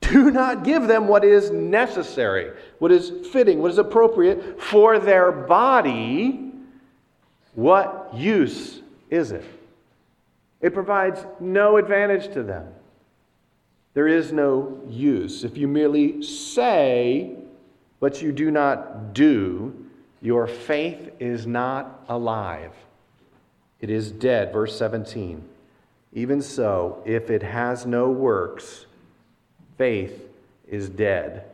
do 0.00 0.30
not 0.30 0.64
give 0.64 0.88
them 0.88 1.08
what 1.08 1.24
is 1.24 1.50
necessary, 1.50 2.56
what 2.78 2.90
is 2.90 3.12
fitting, 3.34 3.58
what 3.58 3.70
is 3.70 3.76
appropriate 3.76 4.58
for 4.58 4.98
their 4.98 5.30
body, 5.30 6.52
what 7.54 8.12
use 8.14 8.80
is 9.10 9.30
it? 9.30 9.44
It 10.60 10.74
provides 10.74 11.24
no 11.40 11.76
advantage 11.76 12.32
to 12.34 12.42
them. 12.42 12.66
There 13.94 14.06
is 14.06 14.32
no 14.32 14.80
use. 14.88 15.42
If 15.44 15.56
you 15.56 15.66
merely 15.66 16.22
say, 16.22 17.34
but 17.98 18.22
you 18.22 18.32
do 18.32 18.50
not 18.50 19.14
do, 19.14 19.74
your 20.22 20.46
faith 20.46 21.10
is 21.18 21.46
not 21.46 22.04
alive. 22.08 22.72
It 23.80 23.90
is 23.90 24.10
dead. 24.10 24.52
Verse 24.52 24.76
17. 24.78 25.42
Even 26.12 26.42
so, 26.42 27.02
if 27.06 27.30
it 27.30 27.42
has 27.42 27.86
no 27.86 28.10
works, 28.10 28.86
faith 29.78 30.28
is 30.68 30.88
dead, 30.88 31.44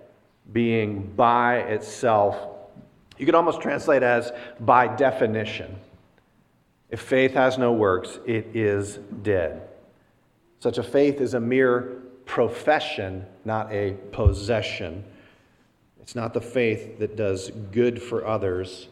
being 0.52 1.12
by 1.14 1.58
itself. 1.58 2.36
You 3.18 3.26
could 3.26 3.34
almost 3.34 3.60
translate 3.60 4.02
as 4.02 4.32
by 4.60 4.88
definition. 4.88 5.76
If 6.96 7.02
faith 7.02 7.34
has 7.34 7.58
no 7.58 7.74
works, 7.74 8.18
it 8.24 8.56
is 8.56 8.96
dead. 9.22 9.68
Such 10.60 10.78
a 10.78 10.82
faith 10.82 11.20
is 11.20 11.34
a 11.34 11.40
mere 11.40 12.00
profession, 12.24 13.26
not 13.44 13.70
a 13.70 13.98
possession. 14.12 15.04
It's 16.00 16.14
not 16.14 16.32
the 16.32 16.40
faith 16.40 16.98
that 17.00 17.14
does 17.14 17.50
good 17.70 18.02
for 18.02 18.26
others, 18.26 18.88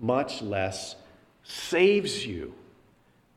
much 0.00 0.40
less 0.40 0.96
saves 1.44 2.24
you. 2.24 2.54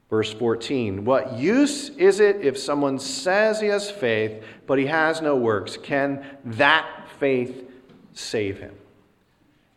Verse 0.10 0.32
14 0.32 1.04
What 1.04 1.34
use 1.34 1.90
is 1.90 2.22
it 2.22 2.38
if 2.38 2.58
someone 2.58 3.00
says 3.00 3.60
he 3.60 3.68
has 3.68 3.92
faith, 3.92 4.42
but 4.66 4.80
he 4.80 4.86
has 4.86 5.22
no 5.22 5.36
works? 5.36 5.76
Can 5.76 6.26
that 6.46 6.88
faith 7.20 7.70
save 8.14 8.60
him? 8.60 8.76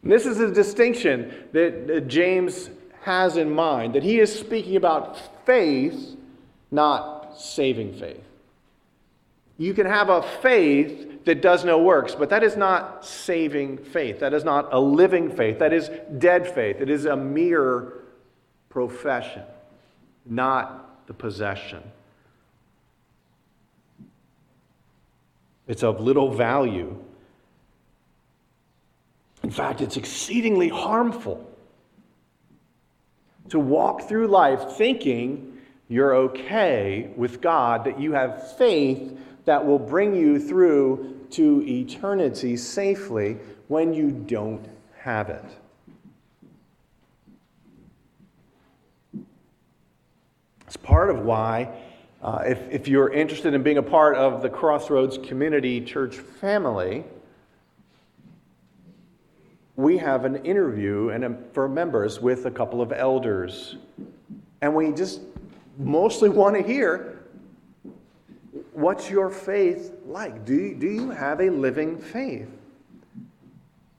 And 0.05 0.13
this 0.13 0.27
is 0.27 0.39
a 0.39 0.49
distinction 0.49 1.49
that 1.51 2.07
James 2.07 2.71
has 3.09 3.39
in 3.39 3.51
mind, 3.51 3.95
that 3.95 4.03
he 4.03 4.21
is 4.21 4.39
speaking 4.39 4.77
about 4.77 5.17
faith, 5.47 6.15
not 6.71 7.41
saving 7.41 7.95
faith. 7.95 8.23
You 9.57 9.73
can 9.73 9.87
have 9.87 10.11
a 10.11 10.21
faith 10.43 11.25
that 11.25 11.41
does 11.41 11.65
no 11.65 11.83
works, 11.83 12.15
but 12.15 12.29
that 12.29 12.43
is 12.43 12.55
not 12.55 13.07
saving 13.07 13.79
faith. 13.79 14.21
That 14.21 14.35
is 14.35 14.45
not 14.45 14.69
a 14.73 14.79
living 14.79 15.35
faith. 15.35 15.59
That 15.59 15.73
is 15.73 15.91
dead 16.19 16.55
faith. 16.55 16.83
It 16.83 16.91
is 16.91 17.07
a 17.07 17.17
mere 17.17 17.95
profession, 18.69 19.45
not 20.27 21.07
the 21.07 21.15
possession. 21.15 21.83
It's 25.67 25.83
of 25.83 25.99
little 25.99 26.31
value. 26.31 26.95
In 29.43 29.51
fact, 29.51 29.81
it's 29.81 29.97
exceedingly 29.97 30.69
harmful 30.69 31.48
to 33.51 33.59
walk 33.59 34.09
through 34.09 34.29
life 34.29 34.73
thinking 34.73 35.59
you're 35.89 36.15
okay 36.15 37.11
with 37.17 37.41
God, 37.41 37.85
that 37.85 37.99
you 37.99 38.13
have 38.13 38.57
faith 38.57 39.19
that 39.47 39.65
will 39.65 39.79
bring 39.79 40.15
you 40.15 40.39
through 40.39 41.27
to 41.31 41.65
eternity 41.67 42.57
safely 42.57 43.39
when 43.69 43.95
you 43.95 44.11
don't 44.11 44.67
have 45.01 45.31
it. 45.31 45.45
It's 50.67 50.77
part 50.77 51.09
of 51.09 51.21
why, 51.21 51.71
uh, 52.23 52.43
if, 52.45 52.61
if 52.71 52.89
you're 52.89 53.11
interested 53.11 53.55
in 53.55 53.63
being 53.63 53.79
a 53.79 53.83
part 53.83 54.17
of 54.17 54.43
the 54.43 54.51
Crossroads 54.51 55.17
Community 55.17 55.81
Church 55.81 56.17
family, 56.17 57.05
we 59.79 59.97
have 59.97 60.25
an 60.25 60.45
interview 60.45 61.11
and 61.11 61.25
a, 61.25 61.39
for 61.53 61.69
members 61.69 62.21
with 62.21 62.47
a 62.47 62.51
couple 62.51 62.83
of 62.83 62.91
elders. 62.91 63.77
And 64.61 64.75
we 64.75 64.91
just 64.91 65.21
mostly 65.79 66.29
want 66.29 66.57
to 66.57 66.63
hear 66.63 67.23
what's 68.73 69.09
your 69.09 69.31
faith 69.31 69.93
like? 70.05 70.45
Do 70.45 70.55
you, 70.55 70.75
do 70.75 70.89
you 70.89 71.11
have 71.11 71.41
a 71.41 71.51
living 71.51 71.97
faith? 71.97 72.49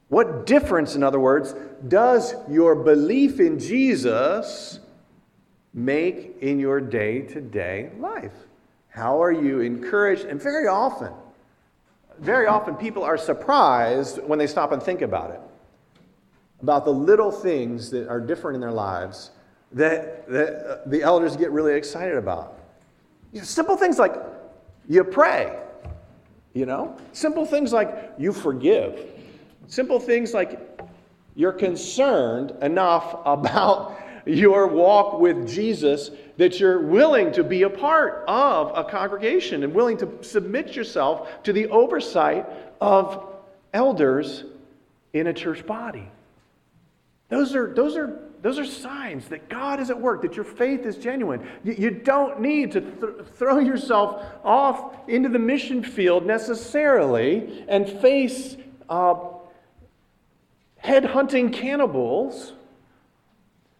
What 0.09 0.45
difference, 0.45 0.95
in 0.95 1.03
other 1.03 1.19
words, 1.19 1.55
does 1.87 2.35
your 2.49 2.75
belief 2.75 3.39
in 3.39 3.57
Jesus 3.57 4.81
make 5.73 6.39
in 6.41 6.59
your 6.59 6.81
day 6.81 7.21
to 7.21 7.39
day 7.39 7.91
life? 7.99 8.33
How 8.89 9.23
are 9.23 9.31
you 9.31 9.61
encouraged? 9.61 10.25
And 10.25 10.41
very 10.41 10.67
often, 10.67 11.13
very 12.19 12.47
often 12.47 12.75
people 12.75 13.01
are 13.01 13.17
surprised 13.17 14.21
when 14.21 14.39
they 14.39 14.47
stop 14.47 14.73
and 14.73 14.83
think 14.83 15.01
about 15.01 15.31
it 15.31 15.39
about 16.61 16.85
the 16.85 16.91
little 16.91 17.31
things 17.31 17.89
that 17.91 18.07
are 18.07 18.19
different 18.19 18.55
in 18.55 18.61
their 18.61 18.71
lives 18.71 19.31
that, 19.71 20.27
that 20.29 20.65
uh, 20.65 20.77
the 20.87 21.01
elders 21.01 21.37
get 21.37 21.51
really 21.51 21.73
excited 21.73 22.15
about. 22.15 22.57
You 23.31 23.39
know, 23.39 23.45
simple 23.45 23.77
things 23.77 23.99
like 23.99 24.15
you 24.87 25.03
pray, 25.03 25.57
you 26.53 26.65
know? 26.65 26.97
Simple 27.13 27.45
things 27.45 27.71
like 27.71 28.13
you 28.17 28.33
forgive. 28.33 28.99
Simple 29.67 29.99
things 29.99 30.33
like 30.33 30.59
you're 31.35 31.53
concerned 31.53 32.51
enough 32.61 33.19
about 33.25 34.01
your 34.25 34.67
walk 34.67 35.19
with 35.19 35.47
Jesus 35.47 36.11
that 36.37 36.59
you're 36.59 36.81
willing 36.81 37.31
to 37.33 37.43
be 37.43 37.63
a 37.63 37.69
part 37.69 38.23
of 38.27 38.71
a 38.75 38.83
congregation 38.83 39.63
and 39.63 39.73
willing 39.73 39.97
to 39.97 40.09
submit 40.21 40.75
yourself 40.75 41.43
to 41.43 41.53
the 41.53 41.67
oversight 41.67 42.45
of 42.79 43.33
elders 43.73 44.43
in 45.13 45.27
a 45.27 45.33
church 45.33 45.65
body. 45.65 46.09
Those 47.29 47.55
are, 47.55 47.73
those 47.73 47.95
are, 47.95 48.19
those 48.41 48.57
are 48.57 48.65
signs 48.65 49.27
that 49.27 49.49
God 49.49 49.79
is 49.79 49.89
at 49.89 49.99
work, 49.99 50.23
that 50.23 50.35
your 50.35 50.45
faith 50.45 50.85
is 50.85 50.97
genuine. 50.97 51.47
You, 51.63 51.75
you 51.77 51.89
don't 51.91 52.41
need 52.41 52.71
to 52.71 52.81
th- 52.81 53.27
throw 53.35 53.59
yourself 53.59 54.25
off 54.43 55.07
into 55.07 55.29
the 55.29 55.39
mission 55.39 55.83
field 55.83 56.25
necessarily 56.25 57.63
and 57.67 57.87
face 58.01 58.57
uh, 58.89 59.15
headhunting 60.83 61.53
cannibals. 61.53 62.53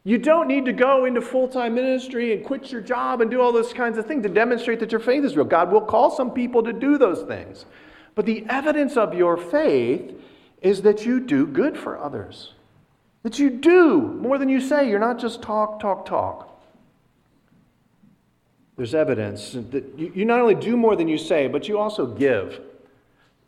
You 0.03 0.20
don't 0.20 0.48
need 0.48 0.65
to 0.65 0.74
go 0.74 1.06
into 1.06 1.22
full 1.22 1.48
time 1.48 1.74
ministry 1.74 2.34
and 2.34 2.46
quit 2.46 2.72
your 2.72 2.82
job 2.82 3.22
and 3.22 3.32
do 3.32 3.41
all 3.41 3.51
those 3.51 3.74
kinds 3.74 3.98
of 3.98 4.06
things 4.06 4.24
to 4.24 4.29
demonstrate 4.29 4.79
that 4.79 4.91
your 4.91 5.01
faith 5.01 5.24
is 5.24 5.36
real. 5.36 5.46
God 5.46 5.72
will 5.72 5.82
call 5.82 6.12
some 6.12 6.32
people 6.32 6.63
to 6.63 6.74
do 6.74 6.98
those 6.98 7.24
things. 7.24 7.65
But 8.13 8.25
the 8.25 8.46
evidence 8.48 8.96
of 8.96 9.13
your 9.13 9.38
faith 9.38 10.13
is 10.62 10.84
that 10.84 11.06
you 11.06 11.20
do 11.20 11.48
good 11.48 11.77
for 11.77 11.98
others. 11.98 12.53
That 13.24 13.38
you 13.38 13.50
do 13.50 14.02
more 14.02 14.38
than 14.38 14.50
you 14.50 14.62
say. 14.62 14.90
You're 14.90 15.00
not 15.00 15.20
just 15.20 15.42
talk, 15.42 15.80
talk, 15.80 16.06
talk. 16.06 16.46
There's 18.78 18.96
evidence 18.96 19.52
that 19.72 19.94
you 19.98 20.24
not 20.24 20.40
only 20.40 20.56
do 20.56 20.78
more 20.78 20.96
than 20.96 21.10
you 21.10 21.18
say, 21.18 21.48
but 21.48 21.68
you 21.68 21.78
also 21.78 22.06
give 22.06 22.62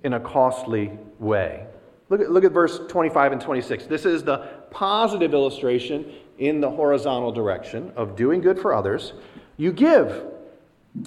in 0.03 0.13
a 0.13 0.19
costly 0.19 0.91
way. 1.19 1.65
Look 2.09 2.19
at, 2.19 2.31
look 2.31 2.43
at 2.43 2.51
verse 2.51 2.81
25 2.89 3.31
and 3.31 3.41
26. 3.41 3.85
This 3.85 4.05
is 4.05 4.23
the 4.23 4.39
positive 4.71 5.33
illustration 5.33 6.11
in 6.39 6.59
the 6.59 6.69
horizontal 6.69 7.31
direction 7.31 7.93
of 7.95 8.17
doing 8.17 8.41
good 8.41 8.59
for 8.59 8.73
others. 8.73 9.13
You 9.55 9.71
give 9.71 10.25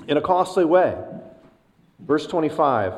in 0.08 0.16
a 0.16 0.22
costly 0.22 0.64
way. 0.64 0.96
Verse 2.00 2.26
25 2.26 2.94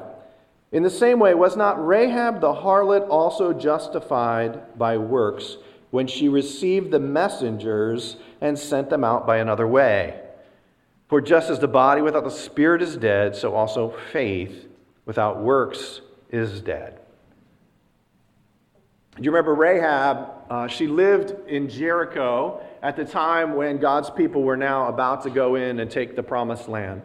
In 0.73 0.83
the 0.83 0.91
same 0.91 1.21
way, 1.21 1.35
was 1.35 1.57
not 1.57 1.85
Rahab 1.85 2.41
the 2.41 2.53
harlot 2.53 3.09
also 3.09 3.53
justified 3.53 4.77
by 4.79 4.99
works 4.99 5.59
when 5.91 6.07
she 6.07 6.29
received 6.29 6.91
the 6.91 6.99
messengers 6.99 8.17
and 8.41 8.59
sent 8.59 8.91
them 8.91 9.05
out 9.05 9.27
by 9.27 9.39
another 9.39 9.67
way? 9.67 10.21
For 11.09 11.21
just 11.21 11.51
as 11.51 11.61
the 11.61 11.69
body 11.69 12.03
without 12.03 12.25
the 12.25 12.31
spirit 12.31 12.83
is 12.83 12.97
dead, 12.97 13.37
so 13.37 13.55
also 13.55 13.95
faith 14.13 14.67
without 15.05 15.41
works 15.41 16.01
is 16.31 16.61
dead. 16.61 16.99
Do 19.15 19.23
you 19.23 19.31
remember 19.31 19.55
Rahab? 19.55 20.33
Uh, 20.51 20.67
she 20.67 20.89
lived 20.89 21.49
in 21.49 21.69
Jericho 21.69 22.61
at 22.83 22.97
the 22.97 23.05
time 23.05 23.55
when 23.55 23.79
God's 23.79 24.11
people 24.11 24.43
were 24.43 24.57
now 24.57 24.89
about 24.89 25.23
to 25.23 25.31
go 25.31 25.55
in 25.55 25.79
and 25.79 25.91
take 25.91 26.17
the 26.17 26.23
promised 26.23 26.69
land 26.69 27.03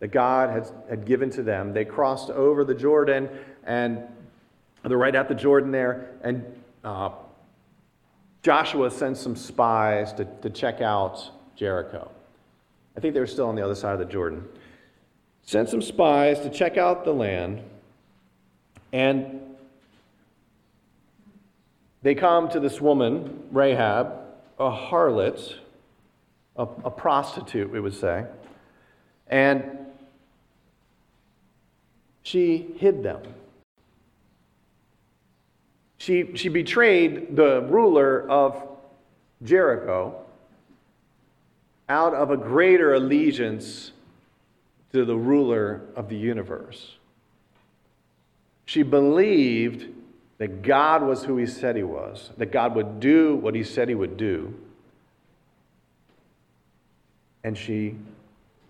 that 0.00 0.08
God 0.08 0.50
had, 0.50 0.68
had 0.88 1.04
given 1.04 1.30
to 1.30 1.42
them. 1.42 1.72
They 1.72 1.84
crossed 1.84 2.30
over 2.30 2.64
the 2.64 2.74
Jordan 2.74 3.28
and 3.64 4.02
they're 4.84 4.96
right 4.96 5.14
at 5.14 5.28
the 5.28 5.34
Jordan 5.34 5.70
there. 5.70 6.10
And 6.22 6.44
uh, 6.84 7.10
Joshua 8.42 8.90
sends 8.90 9.20
some 9.20 9.36
spies 9.36 10.12
to, 10.14 10.24
to 10.42 10.50
check 10.50 10.80
out 10.80 11.30
Jericho. 11.56 12.10
I 12.96 13.00
think 13.00 13.14
they 13.14 13.20
were 13.20 13.26
still 13.26 13.48
on 13.48 13.56
the 13.56 13.64
other 13.64 13.74
side 13.74 13.92
of 13.92 13.98
the 13.98 14.04
Jordan. 14.12 14.44
Sent 15.42 15.68
some 15.68 15.82
spies 15.82 16.40
to 16.40 16.50
check 16.50 16.76
out 16.76 17.04
the 17.04 17.12
land. 17.12 17.62
And 18.92 19.40
they 22.02 22.14
come 22.14 22.48
to 22.50 22.60
this 22.60 22.80
woman, 22.80 23.44
Rahab, 23.50 24.14
a 24.58 24.70
harlot, 24.70 25.54
a, 26.56 26.62
a 26.62 26.90
prostitute, 26.90 27.70
we 27.70 27.80
would 27.80 27.94
say, 27.94 28.24
and 29.26 29.77
she 32.22 32.74
hid 32.76 33.02
them. 33.02 33.22
She, 35.98 36.36
she 36.36 36.48
betrayed 36.48 37.36
the 37.36 37.62
ruler 37.62 38.28
of 38.28 38.62
Jericho 39.42 40.24
out 41.88 42.14
of 42.14 42.30
a 42.30 42.36
greater 42.36 42.94
allegiance 42.94 43.92
to 44.92 45.04
the 45.04 45.16
ruler 45.16 45.82
of 45.96 46.08
the 46.08 46.16
universe. 46.16 46.96
She 48.66 48.82
believed 48.82 49.86
that 50.38 50.62
God 50.62 51.02
was 51.02 51.24
who 51.24 51.36
he 51.36 51.46
said 51.46 51.76
he 51.76 51.82
was, 51.82 52.30
that 52.36 52.52
God 52.52 52.74
would 52.74 53.00
do 53.00 53.36
what 53.36 53.54
he 53.54 53.64
said 53.64 53.88
he 53.88 53.94
would 53.94 54.16
do. 54.16 54.54
And 57.42 57.56
she 57.56 57.96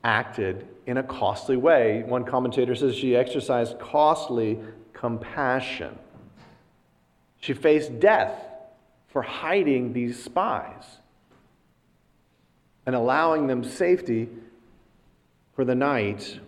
acted 0.05 0.67
in 0.87 0.97
a 0.97 1.03
costly 1.03 1.57
way. 1.57 2.03
One 2.03 2.25
commentator 2.25 2.75
says 2.75 2.95
she 2.95 3.17
exercised 3.17 3.79
costly 3.79 4.59
compassion. 4.93 5.99
She 7.41 7.55
faced 7.55 8.01
death 8.01 8.33
for 9.09 9.23
hiding 9.23 9.93
these 9.93 10.23
spies 10.23 10.85
and 12.87 12.95
allowing 12.95 13.47
them 13.47 13.65
safety 13.65 14.29
for 15.55 15.65
the 15.65 15.75
night, 15.75 16.41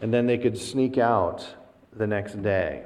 and 0.00 0.12
then 0.12 0.26
they 0.26 0.38
could 0.38 0.58
sneak 0.58 0.98
out 0.98 1.46
the 1.96 2.06
next 2.06 2.42
day. 2.42 2.82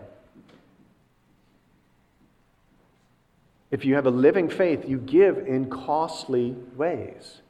If 3.71 3.85
you 3.85 3.95
have 3.97 4.07
a 4.07 4.11
living 4.11 4.49
faith, 4.49 4.89
you 4.89 4.99
give 4.99 5.39
in 5.39 5.69
costly 5.69 6.55
ways. 6.77 7.43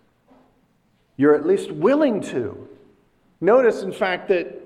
You're 1.18 1.34
at 1.34 1.46
least 1.46 1.70
willing 1.70 2.22
to. 2.22 2.66
Notice, 3.42 3.82
in 3.82 3.92
fact, 3.92 4.28
that 4.28 4.58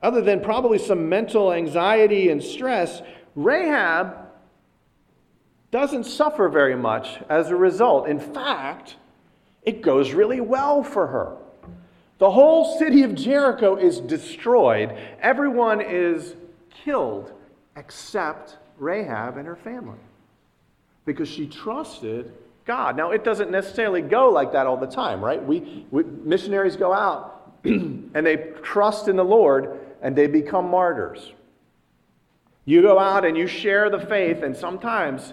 other 0.00 0.20
than 0.22 0.40
probably 0.40 0.78
some 0.78 1.08
mental 1.08 1.52
anxiety 1.52 2.30
and 2.30 2.40
stress, 2.40 3.02
Rahab 3.34 4.16
doesn't 5.70 6.04
suffer 6.04 6.48
very 6.48 6.76
much 6.76 7.18
as 7.28 7.48
a 7.48 7.56
result. 7.56 8.06
In 8.06 8.20
fact, 8.20 8.96
it 9.62 9.82
goes 9.82 10.12
really 10.12 10.40
well 10.40 10.82
for 10.82 11.08
her. 11.08 11.36
The 12.18 12.30
whole 12.30 12.78
city 12.78 13.02
of 13.02 13.14
Jericho 13.14 13.76
is 13.76 14.00
destroyed, 14.00 14.96
everyone 15.20 15.80
is 15.80 16.34
killed 16.84 17.32
except 17.76 18.58
Rahab 18.78 19.36
and 19.36 19.46
her 19.46 19.56
family 19.56 19.98
because 21.04 21.28
she 21.28 21.46
trusted 21.46 22.32
God. 22.68 22.98
Now, 22.98 23.12
it 23.12 23.24
doesn't 23.24 23.50
necessarily 23.50 24.02
go 24.02 24.28
like 24.28 24.52
that 24.52 24.66
all 24.66 24.76
the 24.76 24.86
time, 24.86 25.24
right? 25.24 25.42
We, 25.42 25.86
we 25.90 26.04
missionaries 26.04 26.76
go 26.76 26.92
out 26.92 27.54
and 27.64 28.14
they 28.14 28.52
trust 28.62 29.08
in 29.08 29.16
the 29.16 29.24
Lord 29.24 29.80
and 30.02 30.14
they 30.14 30.26
become 30.26 30.68
martyrs. 30.68 31.32
You 32.66 32.82
go 32.82 32.98
out 32.98 33.24
and 33.24 33.38
you 33.38 33.46
share 33.46 33.88
the 33.88 33.98
faith, 33.98 34.42
and 34.42 34.54
sometimes 34.54 35.32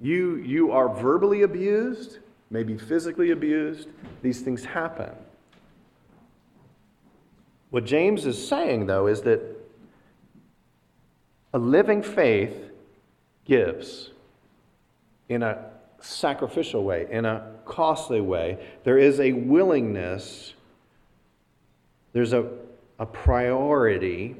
you, 0.00 0.36
you 0.36 0.70
are 0.70 0.88
verbally 0.88 1.42
abused, 1.42 2.20
maybe 2.50 2.78
physically 2.78 3.32
abused. 3.32 3.88
These 4.22 4.42
things 4.42 4.64
happen. 4.64 5.10
What 7.70 7.84
James 7.84 8.24
is 8.24 8.46
saying, 8.46 8.86
though, 8.86 9.08
is 9.08 9.22
that 9.22 9.40
a 11.52 11.58
living 11.58 12.00
faith 12.00 12.70
gives 13.44 14.10
in 15.28 15.42
a 15.42 15.70
sacrificial 16.00 16.84
way, 16.84 17.06
in 17.10 17.24
a 17.24 17.52
costly 17.64 18.20
way. 18.20 18.58
There 18.84 18.98
is 18.98 19.20
a 19.20 19.32
willingness, 19.32 20.54
there's 22.12 22.32
a, 22.32 22.48
a 22.98 23.06
priority 23.06 24.36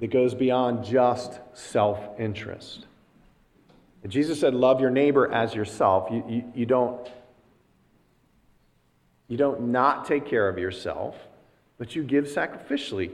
that 0.00 0.10
goes 0.10 0.34
beyond 0.34 0.84
just 0.84 1.40
self 1.54 1.98
interest. 2.18 2.86
Jesus 4.06 4.40
said, 4.40 4.54
Love 4.54 4.80
your 4.80 4.90
neighbor 4.90 5.32
as 5.32 5.54
yourself. 5.54 6.08
You, 6.10 6.24
you, 6.28 6.44
you, 6.54 6.66
don't, 6.66 7.08
you 9.28 9.36
don't 9.36 9.68
not 9.68 10.04
take 10.06 10.26
care 10.26 10.48
of 10.48 10.58
yourself, 10.58 11.16
but 11.78 11.96
you 11.96 12.02
give 12.02 12.26
sacrificially. 12.26 13.10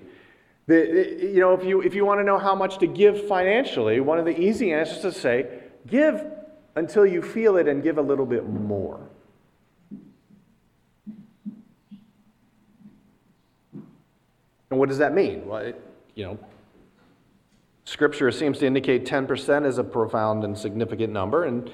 The, 0.67 1.19
you 1.33 1.41
know, 1.41 1.53
if 1.55 1.65
you, 1.65 1.81
if 1.83 1.95
you 1.95 2.05
want 2.05 2.21
to 2.21 2.25
know 2.25 2.39
how 2.39 2.55
much 2.55 2.79
to 2.79 2.87
give 2.87 3.27
financially, 3.29 4.01
one 4.01 4.19
of 4.19 4.25
the 4.25 4.39
easy 4.39 4.73
answers 4.73 5.01
to 5.03 5.13
say, 5.13 5.60
give 5.87 6.25
until 6.77 7.07
you 7.07 7.23
feel 7.23 7.57
it 7.57 7.69
and 7.69 7.83
give 7.83 7.99
a 7.99 8.03
little 8.03 8.27
bit 8.27 8.49
more. 8.49 9.01
And 14.71 14.79
what 14.79 14.89
does 14.89 14.99
that 14.99 15.13
mean? 15.13 15.47
Well, 15.47 15.59
it, 15.59 15.81
you 16.15 16.25
know, 16.25 16.39
Scripture 17.85 18.31
seems 18.31 18.59
to 18.61 18.67
indicate 18.67 19.05
10% 19.05 19.67
is 19.67 19.79
a 19.79 19.85
profound 19.85 20.45
and 20.45 20.57
significant 20.57 21.13
number, 21.13 21.45
and 21.45 21.71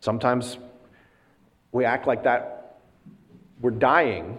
sometimes 0.00 0.56
we 1.72 1.84
act 1.84 2.06
like 2.06 2.22
that 2.24 2.60
we're 3.60 3.70
dying 3.70 4.38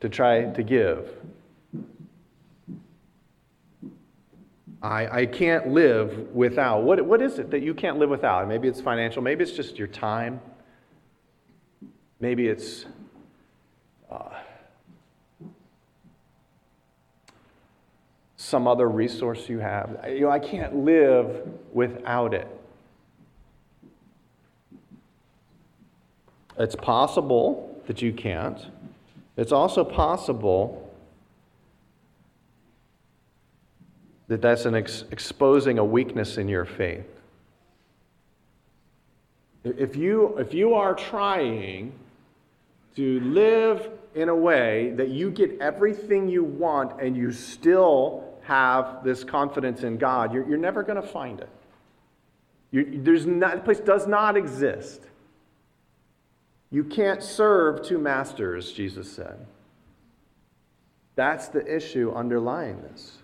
to 0.00 0.08
try 0.08 0.44
to 0.44 0.62
give. 0.62 1.10
I, 4.84 5.20
I 5.20 5.26
can't 5.26 5.68
live 5.68 6.28
without. 6.34 6.82
What, 6.82 7.00
what 7.06 7.22
is 7.22 7.38
it 7.38 7.50
that 7.52 7.62
you 7.62 7.72
can't 7.72 7.98
live 7.98 8.10
without? 8.10 8.46
Maybe 8.46 8.68
it's 8.68 8.82
financial, 8.82 9.22
maybe 9.22 9.42
it's 9.42 9.52
just 9.52 9.78
your 9.78 9.88
time, 9.88 10.42
maybe 12.20 12.48
it's 12.48 12.84
uh, 14.10 14.28
some 18.36 18.68
other 18.68 18.86
resource 18.86 19.48
you 19.48 19.58
have. 19.58 20.04
You 20.06 20.20
know, 20.20 20.30
I 20.30 20.38
can't 20.38 20.76
live 20.76 21.48
without 21.72 22.34
it. 22.34 22.46
It's 26.58 26.76
possible 26.76 27.82
that 27.86 28.02
you 28.02 28.12
can't. 28.12 28.66
It's 29.38 29.50
also 29.50 29.82
possible 29.82 30.83
that 34.34 34.42
that's 34.42 34.64
an 34.64 34.74
ex- 34.74 35.04
exposing 35.12 35.78
a 35.78 35.84
weakness 35.84 36.38
in 36.38 36.48
your 36.48 36.64
faith. 36.64 37.06
If 39.62 39.94
you, 39.94 40.36
if 40.38 40.52
you 40.52 40.74
are 40.74 40.92
trying 40.92 41.92
to 42.96 43.20
live 43.20 43.90
in 44.16 44.28
a 44.28 44.34
way 44.34 44.90
that 44.96 45.10
you 45.10 45.30
get 45.30 45.60
everything 45.60 46.28
you 46.28 46.42
want 46.42 47.00
and 47.00 47.16
you 47.16 47.30
still 47.30 48.24
have 48.42 49.04
this 49.04 49.22
confidence 49.22 49.84
in 49.84 49.98
God, 49.98 50.34
you're, 50.34 50.48
you're 50.48 50.58
never 50.58 50.82
going 50.82 51.00
to 51.00 51.08
find 51.08 51.38
it. 51.38 51.48
You, 52.72 53.00
there's 53.04 53.26
not, 53.26 53.54
the 53.54 53.62
place 53.62 53.78
does 53.78 54.08
not 54.08 54.36
exist. 54.36 55.00
You 56.72 56.82
can't 56.82 57.22
serve 57.22 57.86
two 57.86 57.98
masters, 57.98 58.72
Jesus 58.72 59.12
said. 59.12 59.46
That's 61.14 61.46
the 61.46 61.64
issue 61.64 62.12
underlying 62.12 62.82
this. 62.82 63.18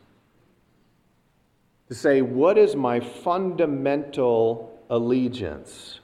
To 1.90 1.96
say, 1.96 2.22
what 2.22 2.56
is 2.56 2.76
my 2.76 3.00
fundamental 3.00 4.78
allegiance? 4.88 5.98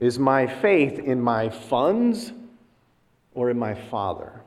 Is 0.00 0.18
my 0.18 0.46
faith 0.46 0.98
in 0.98 1.20
my 1.20 1.50
funds 1.50 2.32
or 3.34 3.50
in 3.50 3.58
my 3.58 3.74
Father? 3.74 4.40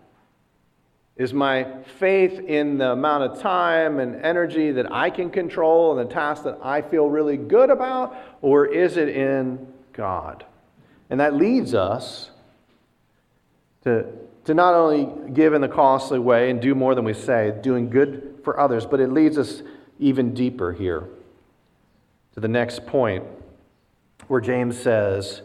Is 1.18 1.36
my 1.36 1.68
faith 2.00 2.40
in 2.40 2.80
the 2.80 2.94
amount 2.94 3.26
of 3.26 3.40
time 3.40 4.00
and 4.00 4.26
energy 4.26 4.72
that 4.72 4.92
I 4.92 5.12
can 5.12 5.30
control 5.30 5.96
and 5.96 6.10
the 6.10 6.12
tasks 6.12 6.44
that 6.46 6.58
I 6.64 6.82
feel 6.82 7.08
really 7.08 7.38
good 7.38 7.70
about, 7.70 8.18
or 8.42 8.66
is 8.66 8.98
it 8.98 9.10
in 9.10 9.68
God? 9.94 10.44
And 11.12 11.20
that 11.20 11.36
leads 11.36 11.76
us 11.76 12.32
to, 13.84 14.08
to 14.46 14.56
not 14.56 14.74
only 14.74 15.32
give 15.32 15.54
in 15.54 15.62
the 15.62 15.70
costly 15.70 16.18
way 16.18 16.50
and 16.50 16.60
do 16.60 16.74
more 16.74 16.96
than 16.96 17.06
we 17.06 17.14
say, 17.14 17.54
doing 17.62 17.92
good 17.92 18.35
for 18.46 18.58
others, 18.58 18.86
but 18.86 19.02
it 19.02 19.12
leads 19.12 19.38
us 19.38 19.62
even 20.00 20.34
deeper 20.34 20.72
here 20.72 21.10
to 22.34 22.40
the 22.40 22.48
next 22.48 22.86
point 22.86 23.26
where 24.28 24.40
James 24.40 24.80
says, 24.80 25.42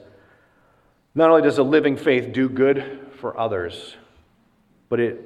not 1.17 1.31
only 1.31 1.43
does 1.43 1.59
a 1.59 1.63
living 1.65 1.97
faith 1.97 2.33
do 2.33 2.49
good 2.49 3.09
for 3.17 3.37
others, 3.39 3.97
but 4.89 5.01
it 5.01 5.25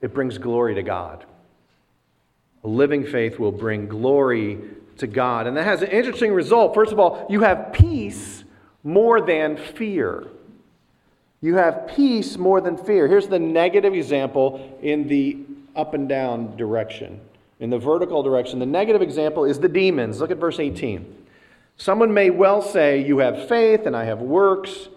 it 0.00 0.14
brings 0.14 0.38
glory 0.38 0.74
to 0.74 0.82
God. 0.82 1.24
A 2.64 2.68
living 2.68 3.04
faith 3.04 3.38
will 3.38 3.52
bring 3.52 3.86
glory 3.86 4.58
to 4.98 5.06
God. 5.06 5.46
And 5.46 5.56
that 5.56 5.64
has 5.64 5.82
an 5.82 5.88
interesting 5.88 6.32
result. 6.32 6.74
First 6.74 6.92
of 6.92 6.98
all, 6.98 7.26
you 7.28 7.40
have 7.40 7.72
peace 7.72 8.44
more 8.82 9.20
than 9.20 9.56
fear. 9.56 10.26
You 11.42 11.56
have 11.56 11.90
peace 11.94 12.36
more 12.36 12.60
than 12.60 12.76
fear. 12.76 13.08
Here's 13.08 13.28
the 13.28 13.38
negative 13.38 13.94
example 13.94 14.78
in 14.82 15.08
the 15.08 15.38
up 15.76 15.94
and 15.94 16.08
down 16.08 16.56
direction. 16.56 17.20
In 17.60 17.70
the 17.70 17.78
vertical 17.78 18.22
direction, 18.22 18.58
the 18.58 18.66
negative 18.66 19.02
example 19.02 19.44
is 19.44 19.60
the 19.60 19.68
demons. 19.68 20.20
Look 20.20 20.30
at 20.30 20.38
verse 20.38 20.58
18. 20.58 21.26
Someone 21.76 22.12
may 22.12 22.30
well 22.30 22.62
say, 22.62 23.04
You 23.04 23.18
have 23.18 23.48
faith 23.48 23.86
and 23.86 23.96
I 23.96 24.04
have 24.04 24.20
works. 24.20 24.88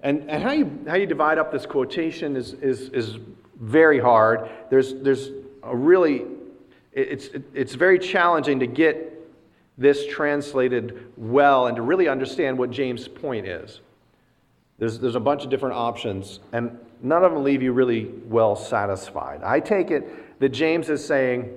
And, 0.00 0.28
and 0.28 0.42
how, 0.42 0.52
you, 0.52 0.84
how 0.88 0.96
you 0.96 1.06
divide 1.06 1.38
up 1.38 1.52
this 1.52 1.64
quotation 1.64 2.36
is, 2.36 2.54
is, 2.54 2.88
is 2.88 3.18
very 3.60 4.00
hard. 4.00 4.50
There's, 4.68 4.94
there's 4.94 5.30
a 5.62 5.76
really, 5.76 6.22
it's, 6.92 7.30
it's 7.54 7.74
very 7.74 7.98
challenging 7.98 8.58
to 8.60 8.66
get 8.66 9.12
this 9.78 10.06
translated 10.06 11.12
well 11.16 11.66
and 11.66 11.76
to 11.76 11.82
really 11.82 12.08
understand 12.08 12.58
what 12.58 12.70
James' 12.70 13.06
point 13.06 13.46
is. 13.46 13.80
There's, 14.78 14.98
there's 14.98 15.14
a 15.14 15.20
bunch 15.20 15.44
of 15.44 15.50
different 15.50 15.76
options, 15.76 16.40
and 16.52 16.76
none 17.02 17.24
of 17.24 17.32
them 17.32 17.42
leave 17.44 17.62
you 17.62 17.72
really 17.72 18.06
well 18.26 18.56
satisfied. 18.56 19.42
I 19.42 19.60
take 19.60 19.90
it 19.90 20.40
that 20.40 20.50
James 20.50 20.88
is 20.88 21.04
saying, 21.04 21.50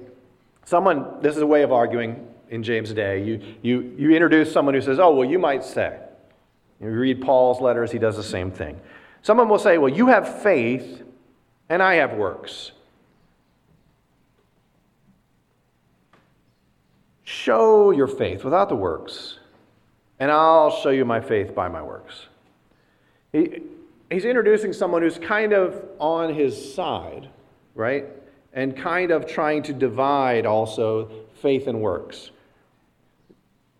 someone, 0.65 1.21
this 1.21 1.35
is 1.35 1.41
a 1.41 1.47
way 1.47 1.61
of 1.61 1.71
arguing 1.71 2.27
in 2.49 2.63
James' 2.63 2.93
day. 2.93 3.23
You, 3.23 3.41
you, 3.61 3.95
you 3.97 4.11
introduce 4.11 4.51
someone 4.51 4.73
who 4.73 4.81
says, 4.81 4.99
oh, 4.99 5.13
well, 5.13 5.29
you 5.29 5.39
might 5.39 5.63
say. 5.63 5.99
You 6.81 6.89
read 6.89 7.21
Paul's 7.21 7.61
letters, 7.61 7.91
he 7.91 7.99
does 7.99 8.15
the 8.15 8.23
same 8.23 8.51
thing. 8.51 8.79
Someone 9.21 9.49
will 9.49 9.59
say, 9.59 9.77
well, 9.77 9.91
you 9.91 10.07
have 10.07 10.41
faith 10.41 11.03
and 11.69 11.81
I 11.81 11.95
have 11.95 12.13
works. 12.13 12.71
Show 17.23 17.91
your 17.91 18.07
faith 18.07 18.43
without 18.43 18.69
the 18.69 18.75
works, 18.75 19.39
and 20.19 20.31
I'll 20.31 20.69
show 20.69 20.91
you 20.91 21.05
my 21.05 21.19
faith 21.21 21.55
by 21.55 21.67
my 21.67 21.81
works. 21.81 22.27
He, 23.31 23.63
he's 24.09 24.25
introducing 24.25 24.73
someone 24.73 25.01
who's 25.01 25.17
kind 25.17 25.53
of 25.53 25.83
on 25.99 26.33
his 26.33 26.73
side, 26.73 27.29
right? 27.73 28.05
And 28.53 28.75
kind 28.75 29.11
of 29.11 29.27
trying 29.27 29.63
to 29.63 29.73
divide 29.73 30.45
also 30.45 31.09
faith 31.41 31.67
and 31.67 31.81
works. 31.81 32.31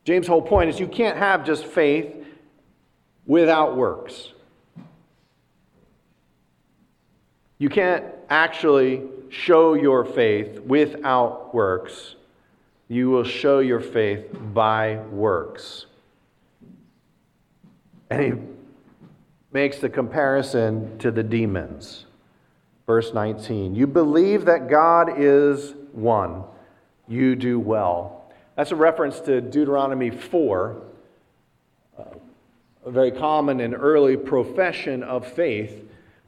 James' 0.04 0.28
whole 0.28 0.42
point 0.42 0.70
is 0.70 0.80
you 0.80 0.88
can't 0.88 1.18
have 1.18 1.46
just 1.46 1.66
faith 1.66 2.16
without 3.26 3.76
works. 3.76 4.32
You 7.58 7.70
can't 7.70 8.06
actually 8.30 9.04
show 9.30 9.74
your 9.74 10.06
faith 10.06 10.60
without 10.60 11.54
works. 11.54 12.16
You 12.88 13.10
will 13.10 13.24
show 13.24 13.60
your 13.60 13.80
faith 13.80 14.28
by 14.54 14.98
works. 15.10 15.88
And 18.10 18.22
he 18.22 18.34
makes 19.56 19.80
the 19.80 19.90
comparison 19.90 20.98
to 21.00 21.10
the 21.10 21.24
demons. 21.24 22.06
Verse 22.86 23.14
19 23.14 23.74
You 23.74 23.88
believe 23.88 24.46
that 24.46 24.70
God 24.70 25.20
is 25.20 25.74
one, 25.94 26.44
you 27.08 27.36
do 27.36 27.60
well. 27.60 28.32
That's 28.56 28.72
a 28.72 28.76
reference 28.76 29.20
to 29.22 29.42
Deuteronomy 29.42 30.12
4, 30.12 30.82
uh, 31.98 32.04
a 32.86 32.92
very 32.92 33.12
common 33.12 33.60
and 33.60 33.74
early 33.74 34.16
profession 34.16 35.02
of 35.02 35.26
faith 35.26 35.82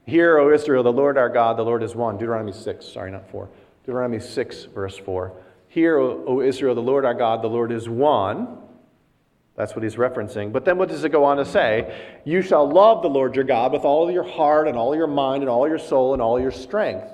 Hear, 0.08 0.38
O 0.38 0.54
Israel, 0.54 0.84
the 0.84 0.92
Lord 0.92 1.18
our 1.18 1.28
God, 1.28 1.58
the 1.58 1.63
Lord 1.63 1.84
is 1.84 1.94
one. 1.94 2.16
Deuteronomy 2.16 2.54
6, 2.54 2.86
sorry, 2.86 3.12
not 3.12 3.30
4. 3.30 3.50
Deuteronomy 3.86 4.22
6, 4.22 4.63
verse 4.74 4.98
4. 4.98 5.34
Hear, 5.68 5.98
o, 5.98 6.40
Israel, 6.40 6.76
the 6.76 6.82
Lord 6.82 7.04
our 7.04 7.13
God, 7.13 7.42
the 7.42 7.50
Lord 7.50 7.74
is 7.74 7.90
one. 7.90 8.58
That's 9.58 9.76
what 9.76 9.82
he's 9.82 9.96
referencing. 9.96 10.54
But 10.54 10.65
then 10.65 10.78
what 10.78 10.88
does 10.88 11.04
it 11.04 11.10
go 11.10 11.26
on 11.26 11.38
to 11.38 11.46
say? 11.46 12.20
You 12.24 12.43
shall 12.43 12.70
love 12.70 13.02
the 13.02 13.10
Lord 13.10 13.36
your 13.36 13.43
God 13.43 13.74
with 13.74 13.84
all 13.84 14.10
your 14.10 14.24
heart 14.24 14.67
and 14.67 14.78
all 14.78 14.96
your 14.96 15.08
mind 15.08 15.41
and 15.41 15.50
all 15.50 15.67
your 15.67 15.80
soul 15.80 16.13
and 16.13 16.22
all 16.22 16.39
your 16.39 16.52
strength. 16.52 17.08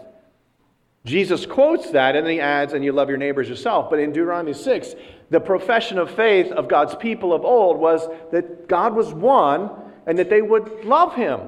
Jesus 1.05 1.45
quotes 1.45 1.89
that 1.91 2.17
and 2.17 2.25
then 2.25 2.33
he 2.33 2.41
adds, 2.41 2.73
and 2.73 2.83
you 2.83 2.91
love 2.91 3.07
your 3.07 3.17
neighbors 3.17 3.47
yourself. 3.47 3.89
But 3.89 3.99
in 3.99 4.11
Deuteronomy 4.11 4.53
6, 4.53 4.93
the 5.29 5.39
profession 5.39 5.97
of 5.97 6.11
faith 6.11 6.51
of 6.51 6.67
God's 6.67 6.95
people 6.95 7.33
of 7.33 7.45
old 7.45 7.77
was 7.79 8.07
that 8.31 8.67
God 8.67 8.93
was 8.93 9.13
one 9.13 9.71
and 10.05 10.19
that 10.19 10.29
they 10.29 10.41
would 10.41 10.83
love 10.83 11.15
him 11.15 11.39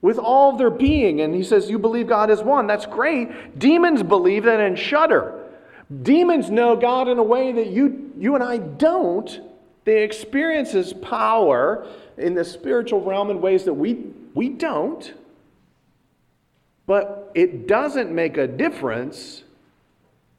with 0.00 0.18
all 0.18 0.56
their 0.56 0.70
being. 0.70 1.20
And 1.20 1.32
he 1.32 1.44
says, 1.44 1.70
You 1.70 1.78
believe 1.78 2.08
God 2.08 2.28
is 2.28 2.42
one. 2.42 2.66
That's 2.66 2.86
great. 2.86 3.56
Demons 3.56 4.02
believe 4.02 4.44
that 4.44 4.58
and 4.58 4.76
shudder. 4.76 5.44
Demons 6.02 6.50
know 6.50 6.74
God 6.74 7.06
in 7.06 7.18
a 7.18 7.22
way 7.22 7.52
that 7.52 7.68
you, 7.68 8.12
you 8.18 8.34
and 8.34 8.42
I 8.42 8.58
don't. 8.58 9.47
They 9.88 10.02
experience 10.02 10.72
his 10.72 10.92
power 10.92 11.86
in 12.18 12.34
the 12.34 12.44
spiritual 12.44 13.00
realm 13.00 13.30
in 13.30 13.40
ways 13.40 13.64
that 13.64 13.72
we, 13.72 13.94
we 14.34 14.50
don't. 14.50 15.14
But 16.84 17.32
it 17.34 17.66
doesn't 17.66 18.14
make 18.14 18.36
a 18.36 18.46
difference 18.46 19.44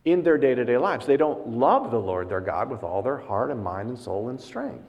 in 0.05 0.21
their 0.21 0.37
day 0.37 0.53
to 0.53 0.63
day 0.63 0.77
lives. 0.77 1.07
They 1.07 1.17
don't 1.17 1.47
love 1.47 1.89
the 1.89 1.97
Lord 1.97 2.29
their 2.29 2.41
God 2.41 2.69
with 2.69 2.83
all 2.83 3.01
their 3.01 3.17
heart 3.17 3.49
and 3.49 3.63
mind 3.63 3.89
and 3.89 3.97
soul 3.97 4.29
and 4.29 4.39
strength. 4.39 4.85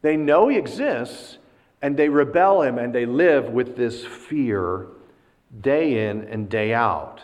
They 0.00 0.16
know 0.16 0.48
he 0.48 0.56
exists, 0.56 1.36
and 1.82 1.94
they 1.94 2.08
rebel 2.08 2.62
him 2.62 2.78
and 2.78 2.94
they 2.94 3.04
live 3.04 3.50
with 3.50 3.76
this 3.76 4.02
fear 4.02 4.86
day 5.60 6.08
in 6.08 6.24
and 6.24 6.48
day 6.48 6.72
out. 6.72 7.20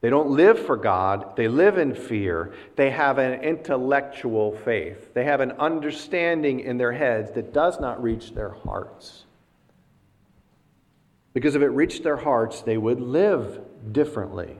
They 0.00 0.08
don't 0.08 0.30
live 0.30 0.58
for 0.58 0.76
God, 0.76 1.36
they 1.36 1.48
live 1.48 1.76
in 1.76 1.94
fear. 1.94 2.54
They 2.76 2.90
have 2.90 3.18
an 3.18 3.42
intellectual 3.42 4.56
faith, 4.64 5.12
they 5.14 5.24
have 5.24 5.40
an 5.40 5.52
understanding 5.52 6.60
in 6.60 6.78
their 6.78 6.92
heads 6.92 7.32
that 7.32 7.52
does 7.52 7.78
not 7.80 8.02
reach 8.02 8.34
their 8.34 8.50
hearts. 8.50 9.24
Because 11.32 11.54
if 11.54 11.62
it 11.62 11.68
reached 11.68 12.02
their 12.02 12.16
hearts, 12.16 12.62
they 12.62 12.76
would 12.76 13.00
live 13.00 13.60
differently. 13.92 14.56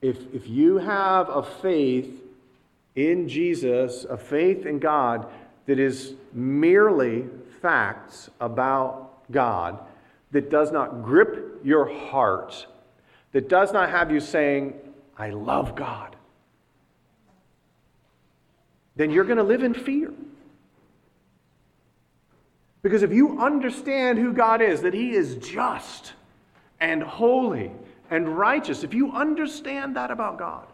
If, 0.00 0.34
if 0.34 0.48
you 0.48 0.78
have 0.78 1.28
a 1.28 1.42
faith 1.42 2.22
in 2.94 3.28
Jesus, 3.28 4.04
a 4.04 4.16
faith 4.16 4.66
in 4.66 4.78
God 4.78 5.26
that 5.66 5.78
is 5.78 6.14
merely 6.32 7.24
facts 7.60 8.28
about 8.40 9.30
God, 9.30 9.78
that 10.32 10.50
does 10.50 10.72
not 10.72 11.02
grip 11.02 11.60
your 11.62 11.86
heart, 11.86 12.66
that 13.32 13.48
does 13.48 13.72
not 13.72 13.90
have 13.90 14.10
you 14.10 14.20
saying, 14.20 14.74
I 15.16 15.30
love 15.30 15.76
God, 15.76 16.16
then 18.96 19.10
you're 19.10 19.24
going 19.24 19.38
to 19.38 19.44
live 19.44 19.62
in 19.62 19.74
fear. 19.74 20.12
Because 22.82 23.02
if 23.02 23.12
you 23.12 23.40
understand 23.40 24.18
who 24.18 24.32
God 24.32 24.60
is, 24.60 24.82
that 24.82 24.92
He 24.92 25.12
is 25.12 25.36
just 25.36 26.14
and 26.80 27.02
holy 27.02 27.70
and 28.10 28.36
righteous, 28.36 28.82
if 28.82 28.92
you 28.92 29.12
understand 29.12 29.96
that 29.96 30.10
about 30.10 30.38
God, 30.38 30.66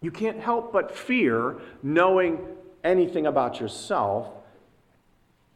you 0.00 0.10
can't 0.10 0.40
help 0.40 0.72
but 0.72 0.96
fear 0.96 1.60
knowing 1.82 2.38
anything 2.82 3.26
about 3.26 3.60
yourself 3.60 4.32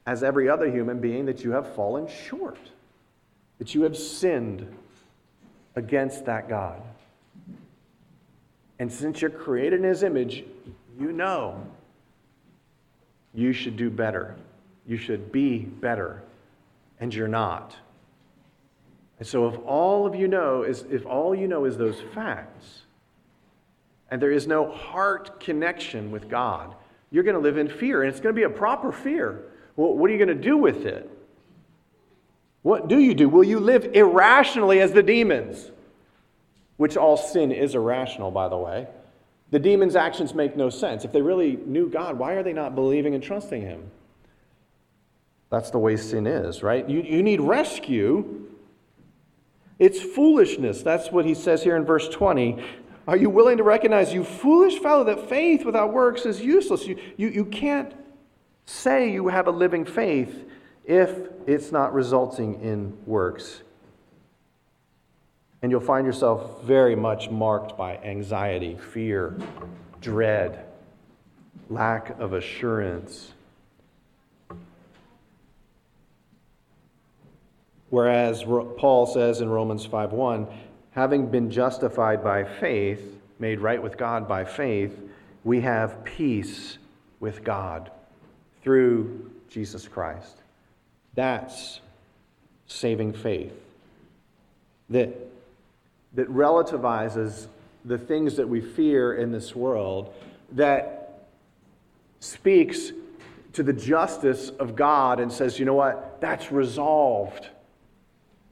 as 0.07 0.23
every 0.23 0.49
other 0.49 0.71
human 0.71 1.01
being 1.01 1.27
that 1.27 1.43
you 1.43 1.51
have 1.51 1.75
fallen 1.75 2.07
short, 2.09 2.59
that 3.59 3.75
you 3.75 3.83
have 3.83 3.97
sinned 3.97 4.67
against 5.75 6.25
that 6.27 6.49
God. 6.49 6.81
And 8.79 8.93
since 8.93 9.21
you're 9.21 9.31
created 9.31 9.81
in 9.81 9.85
His 9.85 10.03
image, 10.03 10.45
you 10.99 11.13
know 11.13 11.67
you 13.35 13.53
should 13.53 13.77
do 13.77 13.91
better. 13.91 14.37
You 14.87 14.97
should 14.97 15.33
be 15.33 15.59
better. 15.59 16.23
And 17.01 17.13
you're 17.13 17.29
not. 17.29 17.77
And 19.19 19.27
so 19.27 19.49
if 19.49 19.59
all 19.67 20.07
of 20.07 20.15
you 20.15 20.29
know 20.29 20.63
is 20.63 20.85
if 20.91 21.05
all 21.05 21.35
you 21.35 21.49
know 21.49 21.65
is 21.65 21.77
those 21.77 22.01
facts, 22.15 22.83
and 24.11 24.23
there 24.23 24.31
is 24.31 24.47
no 24.47 24.71
heart 24.71 25.41
connection 25.41 26.11
with 26.11 26.29
God, 26.29 26.75
you're 27.11 27.25
going 27.25 27.35
to 27.35 27.41
live 27.41 27.59
in 27.59 27.69
fear. 27.69 28.03
And 28.03 28.11
it's 28.11 28.21
going 28.21 28.35
to 28.35 28.39
be 28.39 28.45
a 28.45 28.51
proper 28.51 28.93
fear. 28.93 29.43
Well, 29.77 29.95
what 29.95 30.11
are 30.11 30.13
you 30.13 30.19
going 30.19 30.37
to 30.37 30.43
do 30.43 30.57
with 30.57 30.87
it? 30.87 31.11
What 32.63 32.89
do 32.89 32.99
you 32.99 33.15
do? 33.15 33.29
Will 33.29 33.45
you 33.45 33.61
live 33.61 33.91
irrationally 33.95 34.81
as 34.81 34.93
the 34.93 35.03
demons? 35.03 35.71
Which 36.79 36.97
all 36.97 37.17
sin 37.17 37.53
is 37.53 37.75
irrational, 37.75 38.31
by 38.31 38.49
the 38.49 38.57
way. 38.57 38.89
The 39.51 39.59
demons' 39.59 39.95
actions 39.95 40.35
make 40.35 40.57
no 40.57 40.71
sense. 40.71 41.05
If 41.05 41.13
they 41.13 41.23
really 41.23 41.57
knew 41.65 41.89
God, 41.89 42.19
why 42.19 42.33
are 42.33 42.43
they 42.43 42.53
not 42.53 42.75
believing 42.75 43.15
and 43.15 43.23
trusting 43.23 43.63
Him? 43.63 43.91
That's 45.51 45.71
the 45.71 45.79
way 45.79 45.97
sin 45.97 46.27
is, 46.27 46.63
right? 46.63 46.89
You, 46.89 47.03
you 47.03 47.23
need 47.23 47.41
rescue. 47.41 48.49
It's 49.79 50.01
foolishness. 50.01 50.83
That's 50.83 51.13
what 51.13 51.25
he 51.25 51.35
says 51.35 51.63
here 51.63 51.77
in 51.77 51.85
verse 51.85 52.09
20. 52.09 52.63
Are 53.07 53.17
you 53.17 53.31
willing 53.31 53.59
to 53.59 53.63
recognize, 53.63 54.13
you 54.13 54.25
foolish 54.25 54.79
fellow, 54.81 55.05
that 55.05 55.29
faith 55.29 55.65
without 55.65 55.93
works 55.93 56.27
is 56.27 56.41
useless? 56.41 56.87
You, 56.87 56.99
you, 57.17 57.29
you 57.29 57.45
can't 57.45 57.95
say 58.67 59.11
you 59.11 59.29
have 59.29 59.47
a 59.47 59.51
living 59.51 59.85
faith 59.85 60.45
if 60.85 61.11
it's 61.47 61.73
not 61.73 61.95
resulting 61.95 62.61
in 62.61 62.97
works. 63.07 63.63
And 65.63 65.71
you'll 65.71 65.81
find 65.81 66.07
yourself 66.07 66.63
very 66.65 66.95
much 66.95 67.31
marked 67.31 67.79
by 67.79 67.97
anxiety, 67.99 68.77
fear, 68.77 69.37
dread, 70.01 70.65
lack 71.71 72.19
of 72.21 72.33
assurance. 72.35 73.33
Whereas 77.91 78.43
Paul 78.43 79.07
says 79.07 79.41
in 79.41 79.49
Romans 79.49 79.87
5:1, 79.87 80.49
having 80.91 81.29
been 81.29 81.51
justified 81.51 82.23
by 82.23 82.45
faith, 82.45 83.21
made 83.39 83.61
right 83.61 83.83
with 83.83 83.97
God 83.97 84.29
by 84.29 84.45
faith, 84.45 85.01
we 85.45 85.61
have 85.61 86.05
peace 86.05 86.79
with 87.21 87.43
God 87.43 87.91
through 88.67 89.31
Jesus 89.49 89.87
Christ. 89.87 90.43
That's 91.15 91.81
saving 92.67 93.13
faith. 93.13 93.55
That, 94.91 95.17
that 96.15 96.29
relativizes 96.29 97.47
the 97.85 97.97
things 97.97 98.35
that 98.39 98.49
we 98.49 98.61
fear 98.61 99.15
in 99.15 99.31
this 99.31 99.55
world, 99.55 100.13
that 100.51 101.29
speaks 102.19 102.91
to 103.53 103.63
the 103.63 103.73
justice 103.73 104.51
of 104.59 104.75
God 104.75 105.21
and 105.21 105.33
says, 105.33 105.61
you 105.61 105.65
know 105.65 105.75
what? 105.75 106.21
That's 106.21 106.51
resolved. 106.51 107.49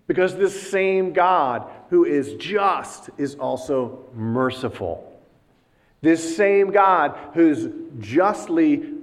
Because 0.07 0.37
this 0.37 0.70
same 0.70 1.12
God 1.12 1.68
who 1.90 2.05
is 2.05 2.35
just 2.35 3.11
is 3.18 3.35
also 3.35 4.05
merciful. 4.14 5.11
This 6.03 6.37
same 6.37 6.70
God 6.70 7.18
who's 7.33 7.66
justly 7.98 8.93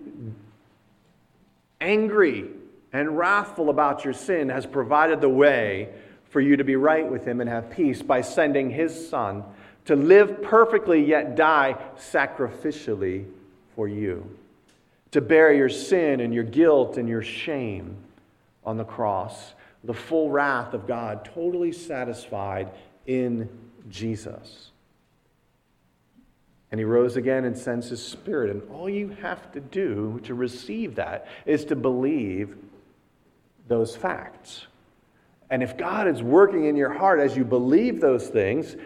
angry 1.82 2.48
and 2.94 3.18
wrathful 3.18 3.70
about 3.70 4.06
your 4.06 4.14
sin 4.14 4.50
has 4.50 4.66
provided 4.66 5.20
the 5.20 5.30
way 5.30 5.90
for 6.30 6.40
you 6.40 6.56
to 6.56 6.64
be 6.64 6.76
right 6.76 7.10
with 7.10 7.26
him 7.26 7.42
and 7.42 7.50
have 7.50 7.70
peace 7.70 8.02
by 8.02 8.22
sending 8.22 8.70
his 8.70 9.10
son 9.10 9.44
to 9.86 9.96
live 9.96 10.42
perfectly 10.42 11.04
yet 11.04 11.36
die 11.36 11.76
sacrificially 11.98 13.26
for 13.76 13.88
you, 13.88 14.38
to 15.12 15.20
bear 15.20 15.52
your 15.52 15.70
sin 15.70 16.20
and 16.22 16.34
your 16.34 16.44
guilt 16.44 16.98
and 16.98 17.10
your 17.10 17.24
shame 17.24 17.98
on 18.64 18.78
the 18.78 18.86
cross 18.86 19.54
the 19.84 19.94
full 19.94 20.30
wrath 20.30 20.74
of 20.74 20.88
God 20.88 21.26
totally 21.26 21.72
satisfied 21.72 22.70
in 23.08 23.50
Jesus. 23.90 24.71
And 26.72 26.80
he 26.80 26.86
rose 26.86 27.18
again 27.18 27.44
and 27.44 27.58
sends 27.58 27.90
his 27.90 28.04
spirit. 28.04 28.50
And 28.50 28.62
all 28.72 28.90
you 28.90 29.10
have 29.22 29.52
to 29.52 29.60
do 29.60 30.22
to 30.24 30.34
receive 30.34 30.96
that 30.96 31.28
is 31.46 31.66
to 31.66 31.76
believe 31.76 32.56
those 33.68 33.96
facts. 33.96 34.68
And 35.50 35.62
if 35.62 35.76
God 35.76 36.08
is 36.08 36.24
working 36.24 36.66
in 36.66 36.78
your 36.78 36.94
heart 36.94 37.20
as 37.20 37.36
you 37.36 37.44
believe 37.44 38.00
those 38.00 38.28
things, 38.28 38.78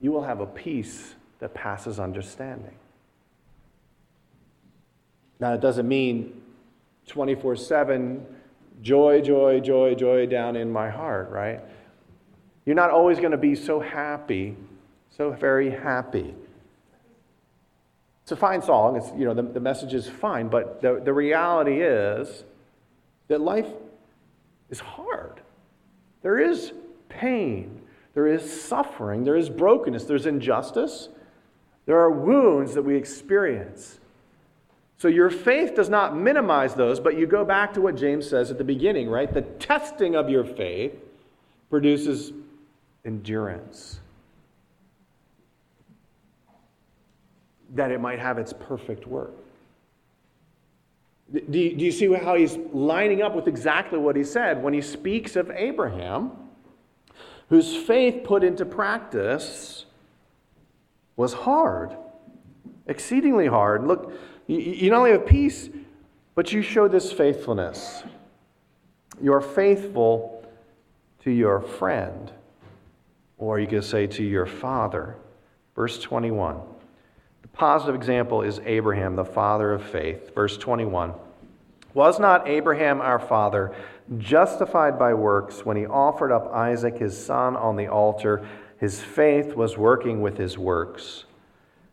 you 0.00 0.12
will 0.12 0.24
have 0.24 0.40
a 0.40 0.46
peace 0.46 1.14
that 1.40 1.52
passes 1.52 2.00
understanding. 2.00 2.74
Now, 5.40 5.52
it 5.52 5.60
doesn't 5.60 5.86
mean 5.86 6.40
24 7.06 7.56
7, 7.56 8.26
joy, 8.82 9.20
joy, 9.20 9.60
joy, 9.60 9.94
joy 9.94 10.26
down 10.26 10.56
in 10.56 10.70
my 10.70 10.88
heart, 10.88 11.30
right? 11.30 11.60
You're 12.68 12.74
not 12.74 12.90
always 12.90 13.18
going 13.18 13.30
to 13.30 13.38
be 13.38 13.54
so 13.54 13.80
happy, 13.80 14.54
so 15.16 15.30
very 15.30 15.70
happy. 15.70 16.34
It's 18.22 18.30
a 18.30 18.36
fine 18.36 18.60
song. 18.60 18.96
It's, 18.96 19.10
you 19.16 19.24
know, 19.24 19.32
the, 19.32 19.40
the 19.40 19.58
message 19.58 19.94
is 19.94 20.06
fine, 20.06 20.48
but 20.48 20.82
the, 20.82 21.00
the 21.02 21.14
reality 21.14 21.80
is 21.80 22.44
that 23.28 23.40
life 23.40 23.68
is 24.68 24.80
hard. 24.80 25.40
There 26.20 26.38
is 26.38 26.74
pain, 27.08 27.80
there 28.12 28.26
is 28.26 28.62
suffering, 28.62 29.24
there 29.24 29.36
is 29.36 29.48
brokenness, 29.48 30.04
there's 30.04 30.26
injustice, 30.26 31.08
there 31.86 31.98
are 31.98 32.10
wounds 32.10 32.74
that 32.74 32.82
we 32.82 32.96
experience. 32.96 33.98
So 34.98 35.08
your 35.08 35.30
faith 35.30 35.74
does 35.74 35.88
not 35.88 36.14
minimize 36.14 36.74
those, 36.74 37.00
but 37.00 37.16
you 37.16 37.26
go 37.26 37.46
back 37.46 37.72
to 37.72 37.80
what 37.80 37.96
James 37.96 38.28
says 38.28 38.50
at 38.50 38.58
the 38.58 38.64
beginning, 38.64 39.08
right? 39.08 39.32
The 39.32 39.40
testing 39.40 40.14
of 40.14 40.28
your 40.28 40.44
faith 40.44 40.92
produces 41.70 42.30
endurance. 43.04 44.00
That 47.74 47.90
it 47.90 48.00
might 48.00 48.18
have 48.18 48.38
its 48.38 48.52
perfect 48.52 49.06
work. 49.06 49.32
Do 51.32 51.58
you, 51.58 51.76
do 51.76 51.84
you 51.84 51.92
see 51.92 52.12
how 52.14 52.36
he's 52.36 52.56
lining 52.72 53.20
up 53.20 53.34
with 53.34 53.48
exactly 53.48 53.98
what 53.98 54.16
he 54.16 54.24
said 54.24 54.62
when 54.62 54.72
he 54.72 54.80
speaks 54.80 55.36
of 55.36 55.50
Abraham, 55.50 56.30
whose 57.50 57.76
faith 57.76 58.24
put 58.24 58.42
into 58.42 58.64
practice 58.64 59.84
was 61.16 61.34
hard, 61.34 61.94
exceedingly 62.86 63.46
hard? 63.46 63.86
Look, 63.86 64.12
you 64.46 64.90
not 64.90 65.00
only 65.00 65.10
have 65.10 65.26
peace, 65.26 65.68
but 66.34 66.50
you 66.52 66.62
show 66.62 66.88
this 66.88 67.12
faithfulness. 67.12 68.02
You're 69.20 69.42
faithful 69.42 70.46
to 71.24 71.30
your 71.30 71.60
friend, 71.60 72.32
or 73.38 73.58
you 73.58 73.66
could 73.66 73.84
say 73.84 74.06
to 74.06 74.22
your 74.22 74.46
father. 74.46 75.16
Verse 75.74 75.98
21. 76.00 76.60
The 77.42 77.48
positive 77.48 77.94
example 77.94 78.42
is 78.42 78.60
Abraham, 78.64 79.16
the 79.16 79.24
father 79.24 79.72
of 79.72 79.82
faith. 79.82 80.34
Verse 80.34 80.56
21. 80.56 81.14
Was 81.94 82.18
not 82.18 82.48
Abraham 82.48 83.00
our 83.00 83.18
father 83.18 83.74
justified 84.18 84.98
by 84.98 85.14
works 85.14 85.64
when 85.64 85.76
he 85.76 85.86
offered 85.86 86.32
up 86.32 86.52
Isaac 86.52 86.98
his 86.98 87.16
son 87.16 87.56
on 87.56 87.76
the 87.76 87.86
altar? 87.86 88.46
His 88.78 89.00
faith 89.00 89.54
was 89.54 89.78
working 89.78 90.20
with 90.20 90.36
his 90.36 90.58
works. 90.58 91.24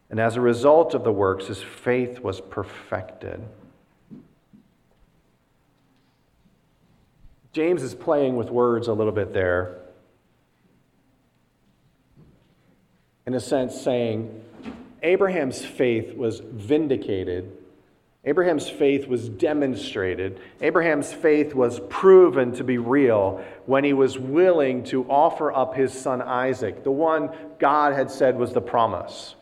And 0.09 0.19
as 0.19 0.35
a 0.35 0.41
result 0.41 0.93
of 0.93 1.03
the 1.03 1.11
works, 1.11 1.47
his 1.47 1.61
faith 1.61 2.19
was 2.19 2.41
perfected. 2.41 3.41
James 7.53 7.81
is 7.81 7.95
playing 7.95 8.35
with 8.35 8.49
words 8.49 8.87
a 8.87 8.93
little 8.93 9.13
bit 9.13 9.33
there. 9.33 9.77
In 13.27 13.33
a 13.33 13.39
sense, 13.39 13.81
saying 13.81 14.43
Abraham's 15.01 15.65
faith 15.65 16.15
was 16.15 16.41
vindicated. 16.41 17.57
Abraham's 18.23 18.69
faith 18.69 19.07
was 19.07 19.29
demonstrated. 19.29 20.39
Abraham's 20.61 21.11
faith 21.11 21.55
was 21.55 21.79
proven 21.89 22.51
to 22.53 22.63
be 22.63 22.77
real 22.77 23.43
when 23.65 23.83
he 23.83 23.93
was 23.93 24.19
willing 24.19 24.83
to 24.85 25.03
offer 25.09 25.51
up 25.51 25.73
his 25.75 25.91
son 25.91 26.21
Isaac, 26.21 26.83
the 26.83 26.91
one 26.91 27.29
God 27.57 27.93
had 27.93 28.11
said 28.11 28.37
was 28.37 28.53
the 28.53 28.61
promise. 28.61 29.35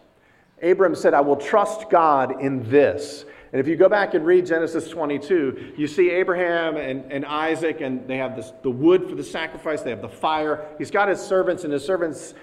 Abram 0.62 0.96
said, 0.96 1.14
I 1.14 1.22
will 1.22 1.36
trust 1.36 1.90
God 1.90 2.42
in 2.42 2.70
this. 2.70 3.26
And 3.52 3.60
if 3.60 3.68
you 3.68 3.76
go 3.76 3.88
back 3.88 4.16
and 4.16 4.26
read 4.26 4.46
Genesis 4.46 4.90
22, 4.90 5.74
you 5.78 5.88
see 5.88 6.10
Abraham 6.10 6.76
and, 6.76 7.12
and 7.12 7.26
Isaac, 7.26 7.82
and 7.82 8.08
they 8.08 8.18
have 8.18 8.36
this, 8.36 8.52
the 8.64 8.70
wood 8.72 9.08
for 9.08 9.16
the 9.16 9.24
sacrifice, 9.24 9.82
they 9.82 9.92
have 9.92 10.02
the 10.02 10.10
fire. 10.10 10.66
He's 10.80 10.90
got 10.90 11.08
his 11.08 11.22
servants, 11.22 11.64
and 11.64 11.72
his 11.72 11.86
servants 11.86 12.34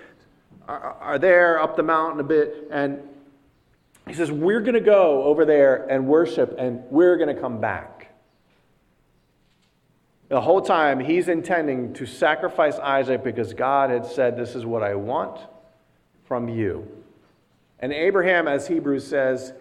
are, 0.71 1.19
there 1.19 1.61
up 1.61 1.77
the 1.77 1.83
mountain 1.83 2.21
a 2.21 2.25
bit. 2.25 2.69
And 2.71 3.01
he 4.07 4.15
says, 4.15 4.31
We're 4.31 4.61
going 4.61 4.75
to 4.75 4.81
go 4.81 5.25
over 5.25 5.45
there 5.45 5.87
and 5.91 6.07
worship, 6.07 6.55
and 6.59 6.83
we're 6.91 7.17
going 7.17 7.35
to 7.35 7.41
come 7.41 7.61
back. 7.61 8.09
The 10.29 10.41
whole 10.41 10.63
time, 10.63 11.01
he's 11.01 11.29
intending 11.29 11.93
to 11.95 12.07
sacrifice 12.07 12.77
Isaac 12.77 13.25
because 13.25 13.53
God 13.53 13.91
had 13.91 14.07
said, 14.07 14.37
This 14.37 14.55
is 14.55 14.65
what 14.65 14.83
I 14.83 14.95
want 14.95 15.41
from 16.25 16.49
you. 16.49 16.87
And 17.81 17.93
Abraham, 17.93 18.47
as 18.47 18.69
Hebrews 18.69 19.07
says, 19.07 19.53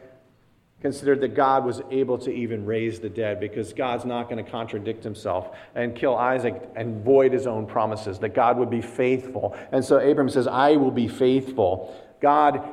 considered 0.81 1.19
that 1.21 1.35
God 1.35 1.65
was 1.65 1.81
able 1.91 2.17
to 2.19 2.31
even 2.31 2.65
raise 2.65 2.99
the 2.99 3.09
dead 3.09 3.39
because 3.39 3.73
God's 3.73 4.05
not 4.05 4.29
going 4.29 4.43
to 4.43 4.49
contradict 4.49 5.03
himself 5.03 5.55
and 5.75 5.95
kill 5.95 6.15
Isaac 6.15 6.69
and 6.75 7.03
void 7.03 7.33
his 7.33 7.47
own 7.47 7.65
promises, 7.65 8.19
that 8.19 8.33
God 8.33 8.57
would 8.57 8.69
be 8.69 8.81
faithful. 8.81 9.57
And 9.71 9.83
so 9.83 9.99
Abraham 9.99 10.29
says, 10.29 10.47
I 10.47 10.77
will 10.77 10.91
be 10.91 11.07
faithful. 11.07 11.93
God, 12.21 12.63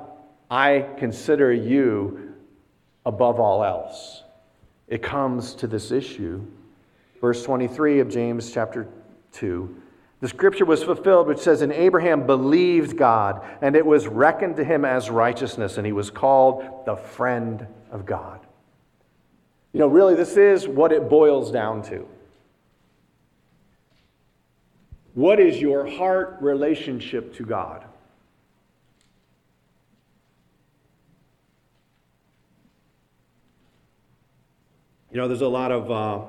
I 0.51 0.87
consider 0.99 1.53
you 1.53 2.35
above 3.05 3.41
all 3.41 3.65
else. 3.65 4.23
It 4.87 5.03
comes 5.03 5.55
to 5.57 5.67
this 5.67 5.91
issue. 5.91 6.47
Verse 7.21 7.43
23 7.43 8.01
of 8.01 8.09
James 8.09 8.53
chapter 8.53 8.89
2. 9.33 9.83
The 10.21 10.29
scripture 10.29 10.65
was 10.65 10.83
fulfilled, 10.83 11.27
which 11.27 11.41
says, 11.41 11.61
And 11.61 11.73
Abraham 11.73 12.25
believed 12.25 12.97
God, 12.97 13.45
and 13.61 13.77
it 13.77 13.85
was 13.85 14.07
reckoned 14.07 14.57
to 14.57 14.65
him 14.65 14.85
as 14.85 15.11
righteousness, 15.11 15.77
and 15.77 15.85
he 15.85 15.93
was 15.93 16.11
called 16.11 16.87
the 16.87 16.97
friend 16.97 17.67
of 17.91 18.07
God. 18.07 18.41
You 19.73 19.81
know, 19.81 19.89
really, 19.89 20.15
this 20.15 20.37
is 20.37 20.67
what 20.67 20.93
it 20.93 21.09
boils 21.09 21.51
down 21.51 21.83
to. 21.85 22.07
What 25.15 25.41
is 25.41 25.61
your 25.61 25.87
heart 25.87 26.37
relationship 26.41 27.35
to 27.37 27.45
God? 27.45 27.85
You 35.11 35.23
know, 35.23 35.29
there's 35.29 35.41
a 35.41 35.49
lot 35.49 35.73
of 35.73 35.91
uh, 35.91 36.25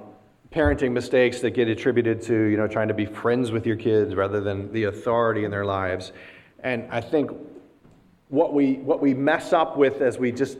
parenting 0.53 0.91
mistakes 0.91 1.41
that 1.41 1.51
get 1.51 1.67
attributed 1.67 2.21
to, 2.23 2.33
you 2.33 2.55
know, 2.55 2.67
trying 2.67 2.87
to 2.87 2.93
be 2.93 3.05
friends 3.05 3.51
with 3.51 3.65
your 3.65 3.75
kids 3.75 4.15
rather 4.15 4.39
than 4.39 4.71
the 4.71 4.85
authority 4.85 5.43
in 5.43 5.51
their 5.51 5.65
lives. 5.65 6.13
And 6.63 6.87
I 6.89 7.01
think 7.01 7.31
what 8.29 8.53
we, 8.53 8.75
what 8.75 9.01
we 9.01 9.13
mess 9.13 9.51
up 9.51 9.75
with 9.75 10.01
as 10.01 10.17
we 10.17 10.31
just 10.31 10.57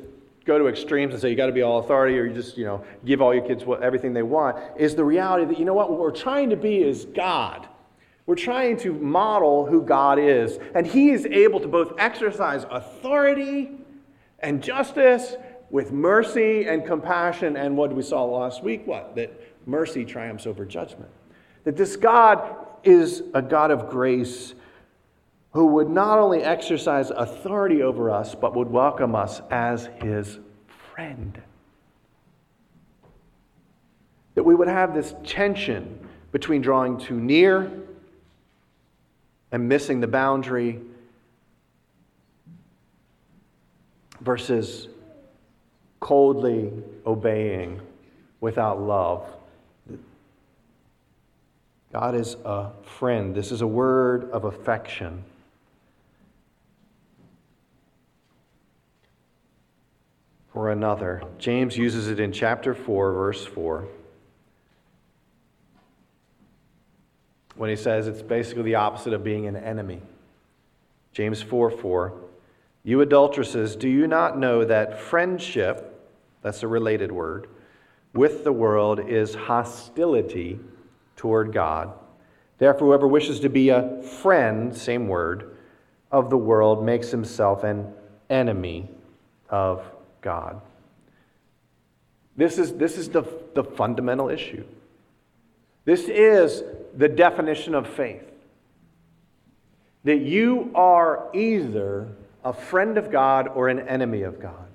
go 0.47 0.57
to 0.57 0.67
extremes 0.67 1.13
and 1.13 1.21
say 1.21 1.29
you 1.29 1.35
got 1.35 1.47
to 1.47 1.51
be 1.51 1.61
all 1.61 1.79
authority 1.79 2.17
or 2.17 2.25
you 2.25 2.33
just 2.33 2.57
you 2.57 2.65
know 2.65 2.83
give 3.05 3.21
all 3.21 3.33
your 3.33 3.45
kids 3.45 3.65
what, 3.65 3.83
everything 3.83 4.13
they 4.13 4.23
want 4.23 4.57
is 4.79 4.95
the 4.95 5.03
reality 5.03 5.45
that 5.45 5.59
you 5.59 5.65
know 5.65 5.73
what 5.73 5.91
what 5.91 5.99
we're 5.99 6.09
trying 6.09 6.49
to 6.49 6.55
be 6.55 6.77
is 6.77 7.05
god. 7.05 7.67
We're 8.25 8.35
trying 8.35 8.77
to 8.77 8.93
model 8.93 9.65
who 9.65 9.83
god 9.83 10.17
is 10.17 10.57
and 10.73 10.87
he 10.87 11.11
is 11.11 11.25
able 11.25 11.59
to 11.59 11.67
both 11.67 11.93
exercise 11.99 12.65
authority 12.71 13.71
and 14.39 14.63
justice 14.63 15.35
with 15.69 15.91
mercy 15.91 16.65
and 16.65 16.85
compassion 16.85 17.57
and 17.57 17.75
what 17.75 17.93
we 17.93 18.01
saw 18.01 18.23
last 18.23 18.63
week 18.63 18.87
what 18.87 19.15
that 19.15 19.31
mercy 19.67 20.05
triumphs 20.05 20.47
over 20.47 20.65
judgment. 20.65 21.11
That 21.65 21.75
this 21.75 21.97
god 21.97 22.55
is 22.83 23.21
a 23.33 23.41
god 23.41 23.71
of 23.71 23.89
grace 23.89 24.53
who 25.57 25.65
would 25.65 25.89
not 25.89 26.19
only 26.19 26.43
exercise 26.43 27.09
authority 27.09 27.81
over 27.81 28.11
us, 28.11 28.35
but 28.35 28.53
would 28.53 28.69
welcome 28.69 29.15
us 29.15 29.41
as 29.49 29.89
his 30.03 30.37
friend. 30.93 31.41
That 34.35 34.43
we 34.43 34.53
would 34.53 34.67
have 34.67 34.93
this 34.93 35.15
tension 35.23 36.07
between 36.31 36.61
drawing 36.61 36.99
too 36.99 37.19
near 37.19 37.71
and 39.51 39.67
missing 39.67 39.99
the 39.99 40.05
boundary 40.05 40.79
versus 44.21 44.89
coldly 45.99 46.71
obeying 47.03 47.81
without 48.41 48.79
love. 48.79 49.27
God 51.91 52.13
is 52.13 52.35
a 52.45 52.69
friend. 52.99 53.33
This 53.33 53.51
is 53.51 53.61
a 53.61 53.67
word 53.67 54.29
of 54.29 54.43
affection. 54.43 55.23
For 60.57 60.71
another. 60.71 61.21
James 61.37 61.77
uses 61.77 62.07
it 62.07 62.19
in 62.19 62.31
chapter 62.31 62.73
4, 62.73 63.13
verse 63.13 63.45
4. 63.45 63.87
When 67.55 67.69
he 67.69 67.75
says 67.75 68.07
it's 68.07 68.23
basically 68.23 68.63
the 68.63 68.73
opposite 68.73 69.13
of 69.13 69.23
being 69.23 69.45
an 69.45 69.55
enemy. 69.55 70.01
James 71.13 71.43
4 71.43 71.69
4. 71.69 72.11
You 72.83 73.01
adulteresses, 73.01 73.75
do 73.75 73.87
you 73.87 74.07
not 74.07 74.39
know 74.39 74.65
that 74.65 74.99
friendship, 74.99 76.09
that's 76.41 76.63
a 76.63 76.67
related 76.67 77.11
word, 77.11 77.45
with 78.13 78.43
the 78.43 78.51
world 78.51 78.99
is 78.99 79.35
hostility 79.35 80.59
toward 81.15 81.53
God? 81.53 81.93
Therefore, 82.57 82.87
whoever 82.87 83.07
wishes 83.07 83.41
to 83.41 83.49
be 83.49 83.69
a 83.69 84.01
friend, 84.01 84.75
same 84.75 85.07
word, 85.07 85.55
of 86.11 86.31
the 86.31 86.37
world 86.37 86.83
makes 86.83 87.11
himself 87.11 87.63
an 87.63 87.93
enemy 88.31 88.89
of 89.51 89.83
God. 90.21 90.61
This 92.35 92.57
is, 92.57 92.73
this 92.73 92.97
is 92.97 93.09
the, 93.09 93.23
the 93.55 93.63
fundamental 93.63 94.29
issue. 94.29 94.63
This 95.85 96.07
is 96.07 96.63
the 96.95 97.07
definition 97.07 97.73
of 97.73 97.87
faith 97.87 98.23
that 100.03 100.19
you 100.19 100.71
are 100.73 101.27
either 101.33 102.07
a 102.43 102.53
friend 102.53 102.97
of 102.97 103.11
God 103.11 103.49
or 103.49 103.67
an 103.67 103.79
enemy 103.79 104.21
of 104.21 104.39
God. 104.39 104.67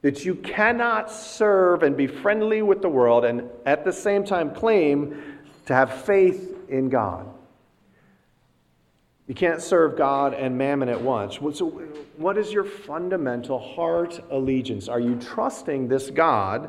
That 0.00 0.24
you 0.24 0.34
cannot 0.34 1.10
serve 1.10 1.82
and 1.82 1.94
be 1.94 2.06
friendly 2.06 2.62
with 2.62 2.80
the 2.80 2.88
world 2.88 3.26
and 3.26 3.50
at 3.66 3.84
the 3.84 3.92
same 3.92 4.24
time 4.24 4.54
claim 4.54 5.22
to 5.66 5.74
have 5.74 6.04
faith 6.04 6.56
in 6.70 6.88
God. 6.88 7.26
You 9.30 9.34
can't 9.36 9.62
serve 9.62 9.96
God 9.96 10.34
and 10.34 10.58
mammon 10.58 10.88
at 10.88 11.00
once. 11.00 11.38
So, 11.56 11.68
what 12.16 12.36
is 12.36 12.52
your 12.52 12.64
fundamental 12.64 13.60
heart 13.60 14.20
allegiance? 14.28 14.88
Are 14.88 14.98
you 14.98 15.14
trusting 15.14 15.86
this 15.86 16.10
God 16.10 16.68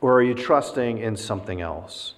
or 0.00 0.14
are 0.14 0.22
you 0.22 0.32
trusting 0.32 0.98
in 0.98 1.16
something 1.16 1.60
else? 1.60 2.14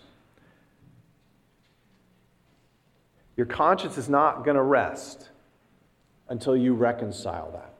Your 3.38 3.46
conscience 3.46 3.96
is 3.96 4.10
not 4.10 4.44
going 4.44 4.58
to 4.58 4.62
rest 4.62 5.30
until 6.28 6.54
you 6.54 6.74
reconcile 6.74 7.52
that, 7.52 7.72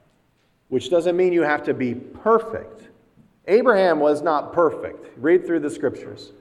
which 0.69 0.89
doesn't 0.89 1.15
mean 1.15 1.33
you 1.33 1.43
have 1.43 1.61
to 1.65 1.75
be 1.75 1.93
perfect. 1.93 2.87
Abraham 3.45 3.99
was 3.99 4.23
not 4.23 4.53
perfect. 4.53 5.19
Read 5.19 5.45
through 5.45 5.59
the 5.59 5.69
scriptures. 5.69 6.31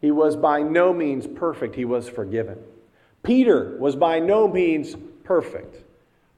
He 0.00 0.12
was 0.12 0.36
by 0.36 0.62
no 0.62 0.92
means 0.92 1.26
perfect, 1.26 1.74
he 1.74 1.84
was 1.84 2.08
forgiven. 2.08 2.56
Peter 3.24 3.76
was 3.78 3.96
by 3.96 4.20
no 4.20 4.46
means 4.46 4.94
perfect. 5.24 5.82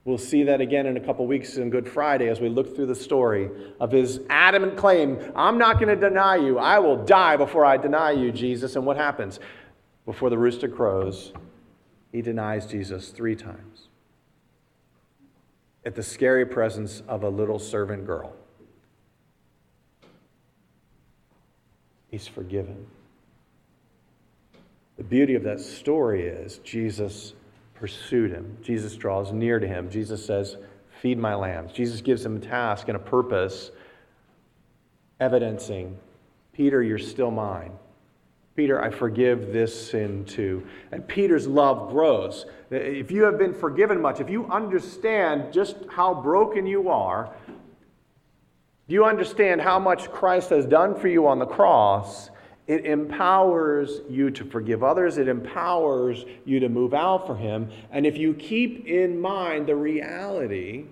We'll 0.05 0.19
see 0.19 0.45
that 0.45 0.61
again 0.61 0.87
in 0.87 0.97
a 0.97 1.01
couple 1.01 1.27
weeks 1.27 1.57
in 1.57 1.69
Good 1.69 1.89
Friday 1.89 2.29
as 2.29 2.41
we 2.41 2.49
look 2.49 2.77
through 2.77 2.87
the 2.87 2.95
story 2.95 3.51
of 3.81 3.91
his 3.91 4.21
adamant 4.31 4.77
claim 4.77 5.19
I'm 5.35 5.59
not 5.59 5.81
going 5.81 5.89
to 5.89 5.97
deny 5.97 6.37
you. 6.37 6.59
I 6.59 6.79
will 6.79 7.05
die 7.05 7.37
before 7.37 7.65
I 7.65 7.77
deny 7.77 8.13
you, 8.13 8.31
Jesus. 8.31 8.77
And 8.77 8.87
what 8.87 8.97
happens? 8.97 9.41
Before 10.05 10.31
the 10.31 10.39
rooster 10.39 10.69
crows, 10.69 11.33
he 12.13 12.23
denies 12.23 12.67
Jesus 12.67 13.09
three 13.09 13.35
times 13.35 13.89
at 15.85 15.97
the 15.97 16.03
scary 16.05 16.47
presence 16.47 17.03
of 17.09 17.25
a 17.25 17.29
little 17.29 17.59
servant 17.59 18.07
girl. 18.07 18.33
He's 22.09 22.29
forgiven. 22.29 22.87
The 24.97 25.05
beauty 25.05 25.35
of 25.35 25.43
that 25.43 25.61
story 25.61 26.27
is 26.27 26.59
Jesus 26.59 27.35
pursued 27.75 28.31
him. 28.31 28.57
Jesus 28.63 28.97
draws 28.97 29.33
near 29.33 29.59
to 29.59 29.67
him. 29.67 29.91
Jesus 29.91 30.25
says, 30.25 30.57
feed 31.03 31.19
my 31.19 31.35
lambs. 31.35 31.73
Jesus 31.73 32.01
gives 32.01 32.25
him 32.25 32.37
a 32.37 32.41
task 32.41 32.89
and 32.89 32.97
a 32.97 33.01
purpose, 33.01 33.71
evidencing, 35.21 35.99
Peter, 36.53 36.83
you're 36.83 36.99
still 36.99 37.31
mine. 37.31 37.73
Peter, 38.55 38.83
I 38.83 38.89
forgive 38.89 39.53
this 39.53 39.91
sin 39.91 40.25
too. 40.25 40.67
And 40.91 41.07
Peter's 41.07 41.47
love 41.47 41.91
grows. 41.91 42.47
If 42.71 43.11
you 43.11 43.25
have 43.25 43.37
been 43.37 43.53
forgiven 43.53 44.01
much, 44.01 44.21
if 44.21 44.31
you 44.31 44.47
understand 44.47 45.53
just 45.53 45.77
how 45.91 46.15
broken 46.15 46.67
you 46.67 46.89
are, 46.89 47.31
do 48.89 48.95
you 48.95 49.05
understand 49.05 49.61
how 49.61 49.79
much 49.79 50.11
Christ 50.11 50.49
has 50.51 50.65
done 50.65 50.95
for 50.95 51.09
you 51.09 51.27
on 51.27 51.39
the 51.39 51.45
cross, 51.45 52.31
it 52.67 52.85
empowers 52.85 54.01
you 54.11 54.31
to 54.31 54.45
forgive 54.45 54.83
others. 54.83 55.19
It 55.19 55.29
empowers 55.29 56.25
you 56.45 56.59
to 56.61 56.69
move 56.69 56.95
out 56.95 57.27
for 57.27 57.37
Him. 57.37 57.71
And 57.93 58.05
if 58.05 58.17
you 58.17 58.35
keep 58.35 58.87
in 58.87 59.21
mind 59.21 59.67
the 59.67 59.77
reality 59.77 60.87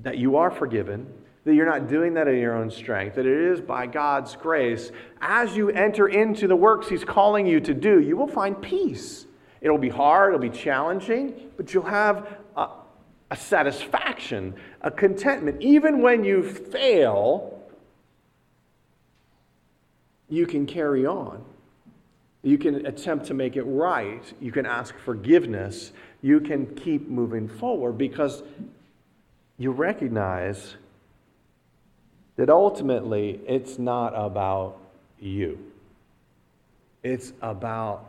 that 0.00 0.18
you 0.18 0.36
are 0.36 0.50
forgiven, 0.50 1.06
that 1.44 1.54
you're 1.54 1.66
not 1.66 1.88
doing 1.88 2.14
that 2.14 2.26
in 2.26 2.38
your 2.38 2.56
own 2.56 2.70
strength, 2.70 3.14
that 3.16 3.26
it 3.26 3.40
is 3.40 3.60
by 3.60 3.86
God's 3.86 4.34
grace, 4.34 4.90
as 5.20 5.56
you 5.56 5.70
enter 5.70 6.08
into 6.08 6.48
the 6.48 6.56
works 6.56 6.88
He's 6.88 7.04
calling 7.04 7.46
you 7.46 7.60
to 7.60 7.72
do, 7.72 8.00
you 8.00 8.16
will 8.16 8.28
find 8.28 8.60
peace. 8.60 9.26
It'll 9.60 9.78
be 9.78 9.88
hard, 9.88 10.34
it'll 10.34 10.40
be 10.40 10.56
challenging, 10.56 11.50
but 11.56 11.72
you'll 11.72 11.84
have 11.84 12.36
a, 12.56 12.68
a 13.30 13.36
satisfaction, 13.36 14.54
a 14.82 14.90
contentment. 14.90 15.62
Even 15.62 16.02
when 16.02 16.24
you 16.24 16.42
fail, 16.42 17.57
you 20.28 20.46
can 20.46 20.66
carry 20.66 21.06
on. 21.06 21.44
You 22.42 22.58
can 22.58 22.86
attempt 22.86 23.26
to 23.26 23.34
make 23.34 23.56
it 23.56 23.64
right. 23.64 24.22
You 24.40 24.52
can 24.52 24.66
ask 24.66 24.94
forgiveness. 25.04 25.92
You 26.22 26.40
can 26.40 26.66
keep 26.76 27.08
moving 27.08 27.48
forward 27.48 27.98
because 27.98 28.42
you 29.58 29.72
recognize 29.72 30.76
that 32.36 32.48
ultimately 32.48 33.40
it's 33.46 33.78
not 33.78 34.12
about 34.14 34.78
you, 35.20 35.58
it's 37.02 37.32
about 37.42 38.04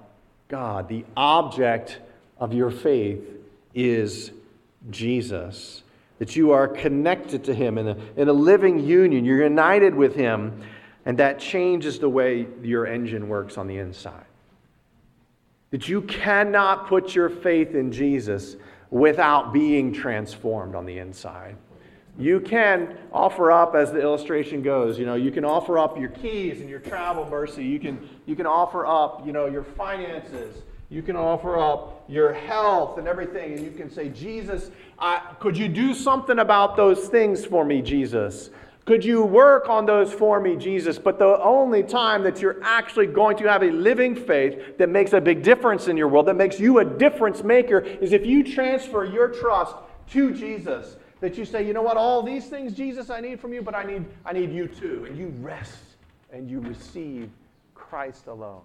God. 0.48 0.88
The 0.88 1.06
object 1.18 2.00
of 2.38 2.54
your 2.54 2.72
faith 2.72 3.22
is 3.74 4.32
Jesus. 4.90 5.84
That 6.20 6.36
you 6.36 6.52
are 6.52 6.68
connected 6.68 7.46
to 7.46 7.54
Him 7.54 7.78
in 7.78 7.88
a, 7.88 7.98
in 8.18 8.28
a 8.28 8.34
living 8.34 8.86
union. 8.86 9.24
You're 9.24 9.44
united 9.44 9.96
with 9.96 10.16
Him. 10.16 10.62
And 11.06 11.18
that 11.18 11.40
changes 11.40 12.00
the 12.00 12.10
way 12.10 12.48
your 12.62 12.86
engine 12.86 13.30
works 13.30 13.58
on 13.58 13.68
the 13.68 13.78
inside. 13.78 14.26
That 15.72 15.88
you 15.88 16.02
cannot 16.02 16.88
put 16.88 17.16
your 17.16 17.30
faith 17.30 17.76
in 17.76 17.92
Jesus 17.92 18.56
without 18.90 19.54
being 19.54 19.94
transformed 19.94 20.76
on 20.76 20.86
the 20.86 20.98
inside. 20.98 21.56
You 22.18 22.42
can 22.42 22.98
offer 23.14 23.52
up, 23.52 23.76
as 23.76 23.94
the 23.94 24.02
illustration 24.02 24.62
goes, 24.62 25.00
you 25.00 25.06
know, 25.06 25.16
you 25.16 25.32
can 25.32 25.46
offer 25.46 25.80
up 25.80 25.98
your 25.98 26.10
keys 26.10 26.60
and 26.60 26.70
your 26.70 26.80
travel 26.80 27.26
mercy. 27.30 27.64
You 27.64 27.80
can, 27.80 28.10
you 28.26 28.36
can 28.36 28.46
offer 28.46 28.86
up, 28.86 29.26
you 29.26 29.32
know, 29.32 29.46
your 29.46 29.64
finances. 29.64 30.64
You 30.90 31.02
can 31.02 31.16
offer 31.16 31.58
up 31.58 32.04
your 32.10 32.34
health 32.34 32.98
and 32.98 33.08
everything. 33.08 33.54
And 33.54 33.64
you 33.64 33.72
can 33.72 33.90
say, 33.90 34.10
Jesus, 34.10 34.72
I, 34.98 35.22
could 35.40 35.56
you 35.56 35.70
do 35.70 35.94
something 35.94 36.40
about 36.40 36.76
those 36.76 37.08
things 37.08 37.46
for 37.46 37.64
me, 37.64 37.82
Jesus? 37.82 38.50
Could 38.90 39.06
you 39.06 39.22
work 39.22 39.70
on 39.70 39.86
those 39.86 40.12
for 40.12 40.40
me, 40.40 40.56
Jesus? 40.56 40.98
But 40.98 41.20
the 41.20 41.40
only 41.44 41.84
time 41.84 42.24
that 42.24 42.42
you're 42.42 42.58
actually 42.64 43.06
going 43.06 43.38
to 43.38 43.48
have 43.48 43.62
a 43.62 43.70
living 43.70 44.16
faith 44.16 44.80
that 44.80 44.90
makes 44.90 45.14
a 45.14 45.22
big 45.22 45.44
difference 45.44 45.88
in 45.88 45.96
your 45.96 46.08
world, 46.08 46.26
that 46.26 46.34
makes 46.34 46.60
you 46.60 46.80
a 46.80 46.86
difference 46.86 47.44
maker, 47.44 47.82
is 47.82 48.14
if 48.14 48.26
you 48.26 48.44
transfer 48.44 49.06
your 49.06 49.28
trust 49.28 49.76
to 50.10 50.34
Jesus. 50.34 50.96
That 51.20 51.38
you 51.38 51.46
say, 51.46 51.68
you 51.68 51.72
know 51.72 51.84
what, 51.84 51.98
all 51.98 52.24
these 52.24 52.48
things, 52.48 52.74
Jesus, 52.74 53.12
I 53.12 53.22
need 53.22 53.40
from 53.40 53.54
you, 53.54 53.62
but 53.62 53.76
I 53.76 53.84
need, 53.84 54.06
I 54.26 54.34
need 54.34 54.52
you 54.52 54.68
too. 54.68 55.06
And 55.08 55.16
you 55.16 55.28
rest 55.40 55.78
and 56.34 56.50
you 56.50 56.60
receive 56.60 57.30
Christ 57.76 58.26
alone. 58.26 58.64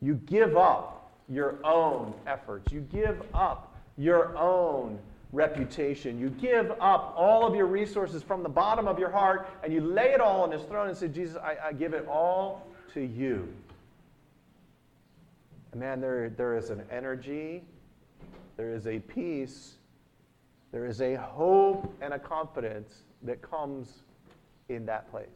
You 0.00 0.14
give 0.14 0.56
up 0.56 1.12
your 1.28 1.56
own 1.62 2.14
efforts. 2.26 2.72
You 2.72 2.80
give 2.90 3.22
up 3.34 3.76
your 3.98 4.34
own 4.34 4.98
reputation. 5.32 6.18
You 6.18 6.28
give 6.28 6.70
up 6.72 7.14
all 7.16 7.46
of 7.46 7.54
your 7.54 7.66
resources 7.66 8.22
from 8.22 8.42
the 8.42 8.48
bottom 8.48 8.86
of 8.86 8.98
your 8.98 9.10
heart 9.10 9.48
and 9.64 9.72
you 9.72 9.80
lay 9.80 10.12
it 10.12 10.20
all 10.20 10.42
on 10.42 10.50
his 10.52 10.62
throne 10.62 10.88
and 10.88 10.96
say, 10.96 11.08
Jesus, 11.08 11.36
I, 11.36 11.56
I 11.68 11.72
give 11.72 11.94
it 11.94 12.06
all 12.06 12.66
to 12.94 13.00
you. 13.00 13.48
And 15.72 15.80
man, 15.80 16.00
there, 16.00 16.28
there 16.28 16.56
is 16.56 16.68
an 16.68 16.82
energy, 16.90 17.64
there 18.58 18.74
is 18.74 18.86
a 18.86 18.98
peace, 18.98 19.76
there 20.70 20.84
is 20.84 21.00
a 21.00 21.14
hope 21.14 21.94
and 22.02 22.12
a 22.12 22.18
confidence 22.18 23.02
that 23.22 23.40
comes 23.40 24.02
in 24.68 24.84
that 24.86 25.10
place. 25.10 25.28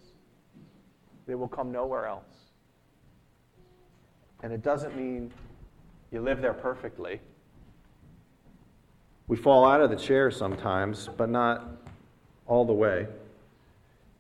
It 1.26 1.34
will 1.34 1.48
come 1.48 1.72
nowhere 1.72 2.06
else. 2.06 2.24
And 4.42 4.52
it 4.52 4.62
doesn't 4.62 4.94
mean 4.94 5.32
you 6.10 6.20
live 6.20 6.42
there 6.42 6.52
perfectly. 6.52 7.20
We 9.28 9.36
fall 9.36 9.64
out 9.64 9.80
of 9.80 9.90
the 9.90 9.96
chair 9.96 10.30
sometimes, 10.30 11.08
but 11.16 11.28
not 11.28 11.66
all 12.46 12.64
the 12.64 12.72
way, 12.72 13.06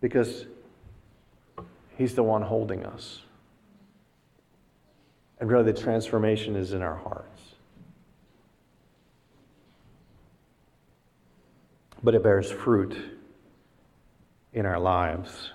because 0.00 0.46
He's 1.96 2.14
the 2.14 2.22
one 2.22 2.42
holding 2.42 2.84
us. 2.84 3.22
And 5.38 5.50
really, 5.50 5.70
the 5.70 5.78
transformation 5.78 6.56
is 6.56 6.72
in 6.72 6.82
our 6.82 6.96
hearts. 6.96 7.42
But 12.02 12.14
it 12.14 12.22
bears 12.22 12.50
fruit 12.50 12.96
in 14.52 14.66
our 14.66 14.78
lives. 14.78 15.52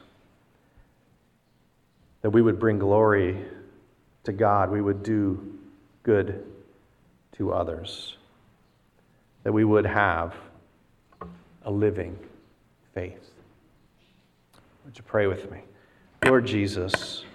That 2.22 2.30
we 2.30 2.42
would 2.42 2.60
bring 2.60 2.80
glory 2.80 3.46
to 4.24 4.32
God, 4.32 4.72
we 4.72 4.82
would 4.82 5.04
do 5.04 5.60
good 6.04 6.46
to 7.34 7.54
others 7.54 8.18
that 9.44 9.52
we 9.52 9.64
would 9.64 9.86
have 9.86 10.36
a 11.64 11.72
living 11.72 12.18
faith. 12.94 13.32
Would 14.86 14.98
you 14.98 15.04
pray 15.04 15.28
with 15.28 15.50
me? 15.52 15.60
Lord 16.26 16.46
Jesus, 16.46 17.26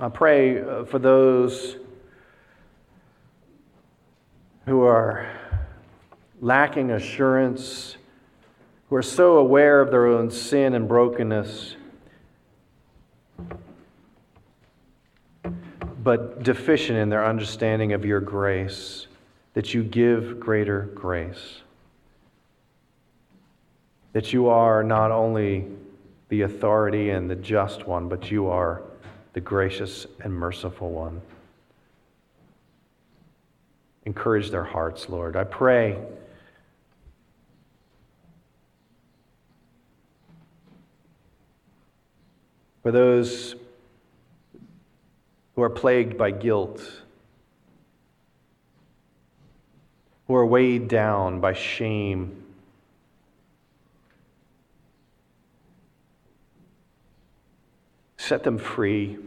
I 0.00 0.08
pray 0.08 0.60
uh, 0.60 0.84
for 0.84 0.98
those 0.98 1.76
who 4.66 4.82
are 4.82 5.28
lacking 6.40 6.92
assurance, 6.92 7.96
who 8.88 8.96
are 8.96 9.02
so 9.02 9.38
aware 9.38 9.80
of 9.80 9.90
their 9.90 10.06
own 10.06 10.30
sin 10.30 10.74
and 10.74 10.86
brokenness 10.86 11.74
but 16.02 16.42
deficient 16.42 16.98
in 16.98 17.08
their 17.08 17.24
understanding 17.24 17.92
of 17.92 18.04
your 18.04 18.20
grace, 18.20 19.06
that 19.54 19.74
you 19.74 19.82
give 19.82 20.38
greater 20.38 20.82
grace. 20.94 21.60
That 24.12 24.32
you 24.32 24.48
are 24.48 24.82
not 24.84 25.10
only 25.10 25.66
the 26.28 26.42
authority 26.42 27.10
and 27.10 27.28
the 27.28 27.36
just 27.36 27.86
one, 27.86 28.08
but 28.08 28.30
you 28.30 28.48
are 28.48 28.82
the 29.32 29.40
gracious 29.40 30.06
and 30.20 30.32
merciful 30.32 30.90
one. 30.90 31.20
Encourage 34.04 34.50
their 34.50 34.64
hearts, 34.64 35.08
Lord. 35.08 35.36
I 35.36 35.44
pray. 35.44 35.98
For 42.82 42.92
those 42.92 43.54
who 45.58 45.64
are 45.64 45.70
plagued 45.70 46.16
by 46.16 46.30
guilt, 46.30 46.80
who 50.28 50.34
are 50.36 50.46
weighed 50.46 50.86
down 50.86 51.40
by 51.40 51.52
shame. 51.52 52.44
Set 58.16 58.44
them 58.44 58.56
free 58.56 59.18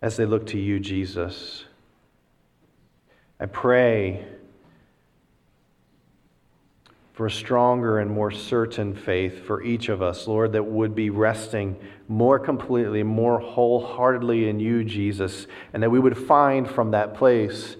as 0.00 0.16
they 0.16 0.26
look 0.26 0.44
to 0.48 0.58
you, 0.58 0.80
Jesus. 0.80 1.64
I 3.38 3.46
pray 3.46 4.26
for 7.12 7.26
a 7.26 7.30
stronger 7.30 7.98
and 7.98 8.10
more 8.10 8.30
certain 8.30 8.94
faith 8.94 9.44
for 9.44 9.62
each 9.62 9.88
of 9.88 10.00
us, 10.00 10.26
Lord, 10.26 10.52
that 10.52 10.64
would 10.64 10.94
be 10.94 11.10
resting 11.10 11.76
more 12.08 12.38
completely, 12.38 13.02
more 13.02 13.38
wholeheartedly 13.38 14.48
in 14.48 14.58
you, 14.58 14.82
Jesus, 14.82 15.46
and 15.72 15.82
that 15.82 15.90
we 15.90 16.00
would 16.00 16.16
find 16.16 16.68
from 16.68 16.92
that 16.92 17.14
place 17.14 17.76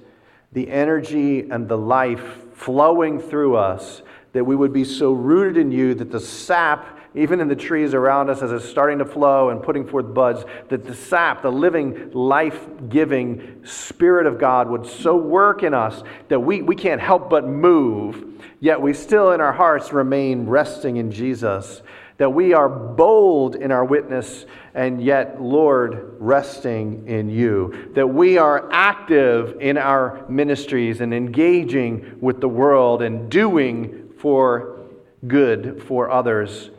the 0.53 0.68
energy 0.68 1.49
and 1.51 1.66
the 1.66 1.78
life 1.78 2.55
flowing 2.55 3.18
through 3.18 3.57
us, 3.57 4.03
that 4.35 4.45
we 4.45 4.55
would 4.55 4.72
be 4.72 4.85
so 4.85 5.12
rooted 5.12 5.57
in 5.57 5.72
you 5.72 5.95
that 5.95 6.12
the 6.12 6.20
sap 6.20 6.99
even 7.15 7.41
in 7.41 7.49
the 7.49 7.57
trees 7.57 7.95
around 7.95 8.31
us 8.31 8.43
as 8.43 8.53
it's 8.53 8.65
starting 8.65 8.99
to 8.99 9.05
flow 9.05 9.51
and 9.51 9.63
putting 9.63 9.87
forth 9.87 10.13
buds, 10.15 10.45
that 10.69 10.85
the 10.85 10.95
sap, 10.95 11.43
the 11.43 11.53
living, 11.53 12.11
life 12.13 12.67
giving 12.89 13.61
Spirit 13.65 14.27
of 14.27 14.39
God 14.39 14.69
would 14.69 14.87
so 14.87 15.17
work 15.17 15.63
in 15.63 15.75
us 15.75 16.03
that 16.29 16.41
we, 16.41 16.63
we 16.63 16.75
can't 16.75 17.01
help 17.01 17.29
but 17.29 17.47
move, 17.47 18.25
yet 18.61 18.81
we 18.81 18.95
still 18.95 19.33
in 19.33 19.41
our 19.41 19.53
hearts 19.53 19.93
remain 19.93 20.47
resting 20.47 20.97
in 20.97 21.13
Jesus. 21.13 21.83
That 22.19 22.31
we 22.31 22.53
are 22.53 22.69
bold 22.69 23.57
in 23.57 23.73
our 23.73 23.85
witness 23.85 24.47
and 24.75 25.03
yet, 25.03 25.43
Lord, 25.43 26.17
resting 26.19 27.09
in 27.09 27.29
you. 27.29 27.91
That 27.95 28.07
we 28.07 28.39
are 28.39 28.71
active 28.73 29.61
in 29.61 29.77
our 29.77 30.25
ministries 30.29 31.01
and 31.01 31.13
engaging 31.13 32.19
with 32.21 32.41
the 32.41 32.49
world 32.49 33.03
and 33.03 33.31
doing 33.31 34.13
for 34.19 34.87
good 35.27 35.83
for 35.87 36.11
others. 36.11 36.71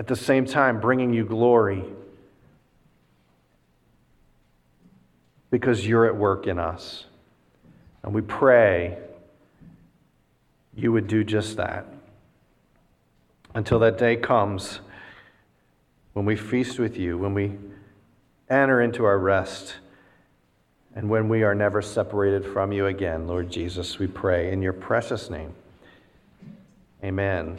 At 0.00 0.06
the 0.06 0.16
same 0.16 0.46
time, 0.46 0.80
bringing 0.80 1.12
you 1.12 1.26
glory 1.26 1.84
because 5.50 5.86
you're 5.86 6.06
at 6.06 6.16
work 6.16 6.46
in 6.46 6.58
us. 6.58 7.04
And 8.02 8.14
we 8.14 8.22
pray 8.22 8.96
you 10.74 10.90
would 10.90 11.06
do 11.06 11.22
just 11.22 11.58
that 11.58 11.84
until 13.54 13.78
that 13.80 13.98
day 13.98 14.16
comes 14.16 14.80
when 16.14 16.24
we 16.24 16.34
feast 16.34 16.78
with 16.78 16.96
you, 16.96 17.18
when 17.18 17.34
we 17.34 17.58
enter 18.48 18.80
into 18.80 19.04
our 19.04 19.18
rest, 19.18 19.74
and 20.94 21.10
when 21.10 21.28
we 21.28 21.42
are 21.42 21.54
never 21.54 21.82
separated 21.82 22.46
from 22.46 22.72
you 22.72 22.86
again, 22.86 23.26
Lord 23.28 23.50
Jesus, 23.50 23.98
we 23.98 24.06
pray 24.06 24.50
in 24.50 24.62
your 24.62 24.72
precious 24.72 25.28
name. 25.28 25.52
Amen. 27.04 27.58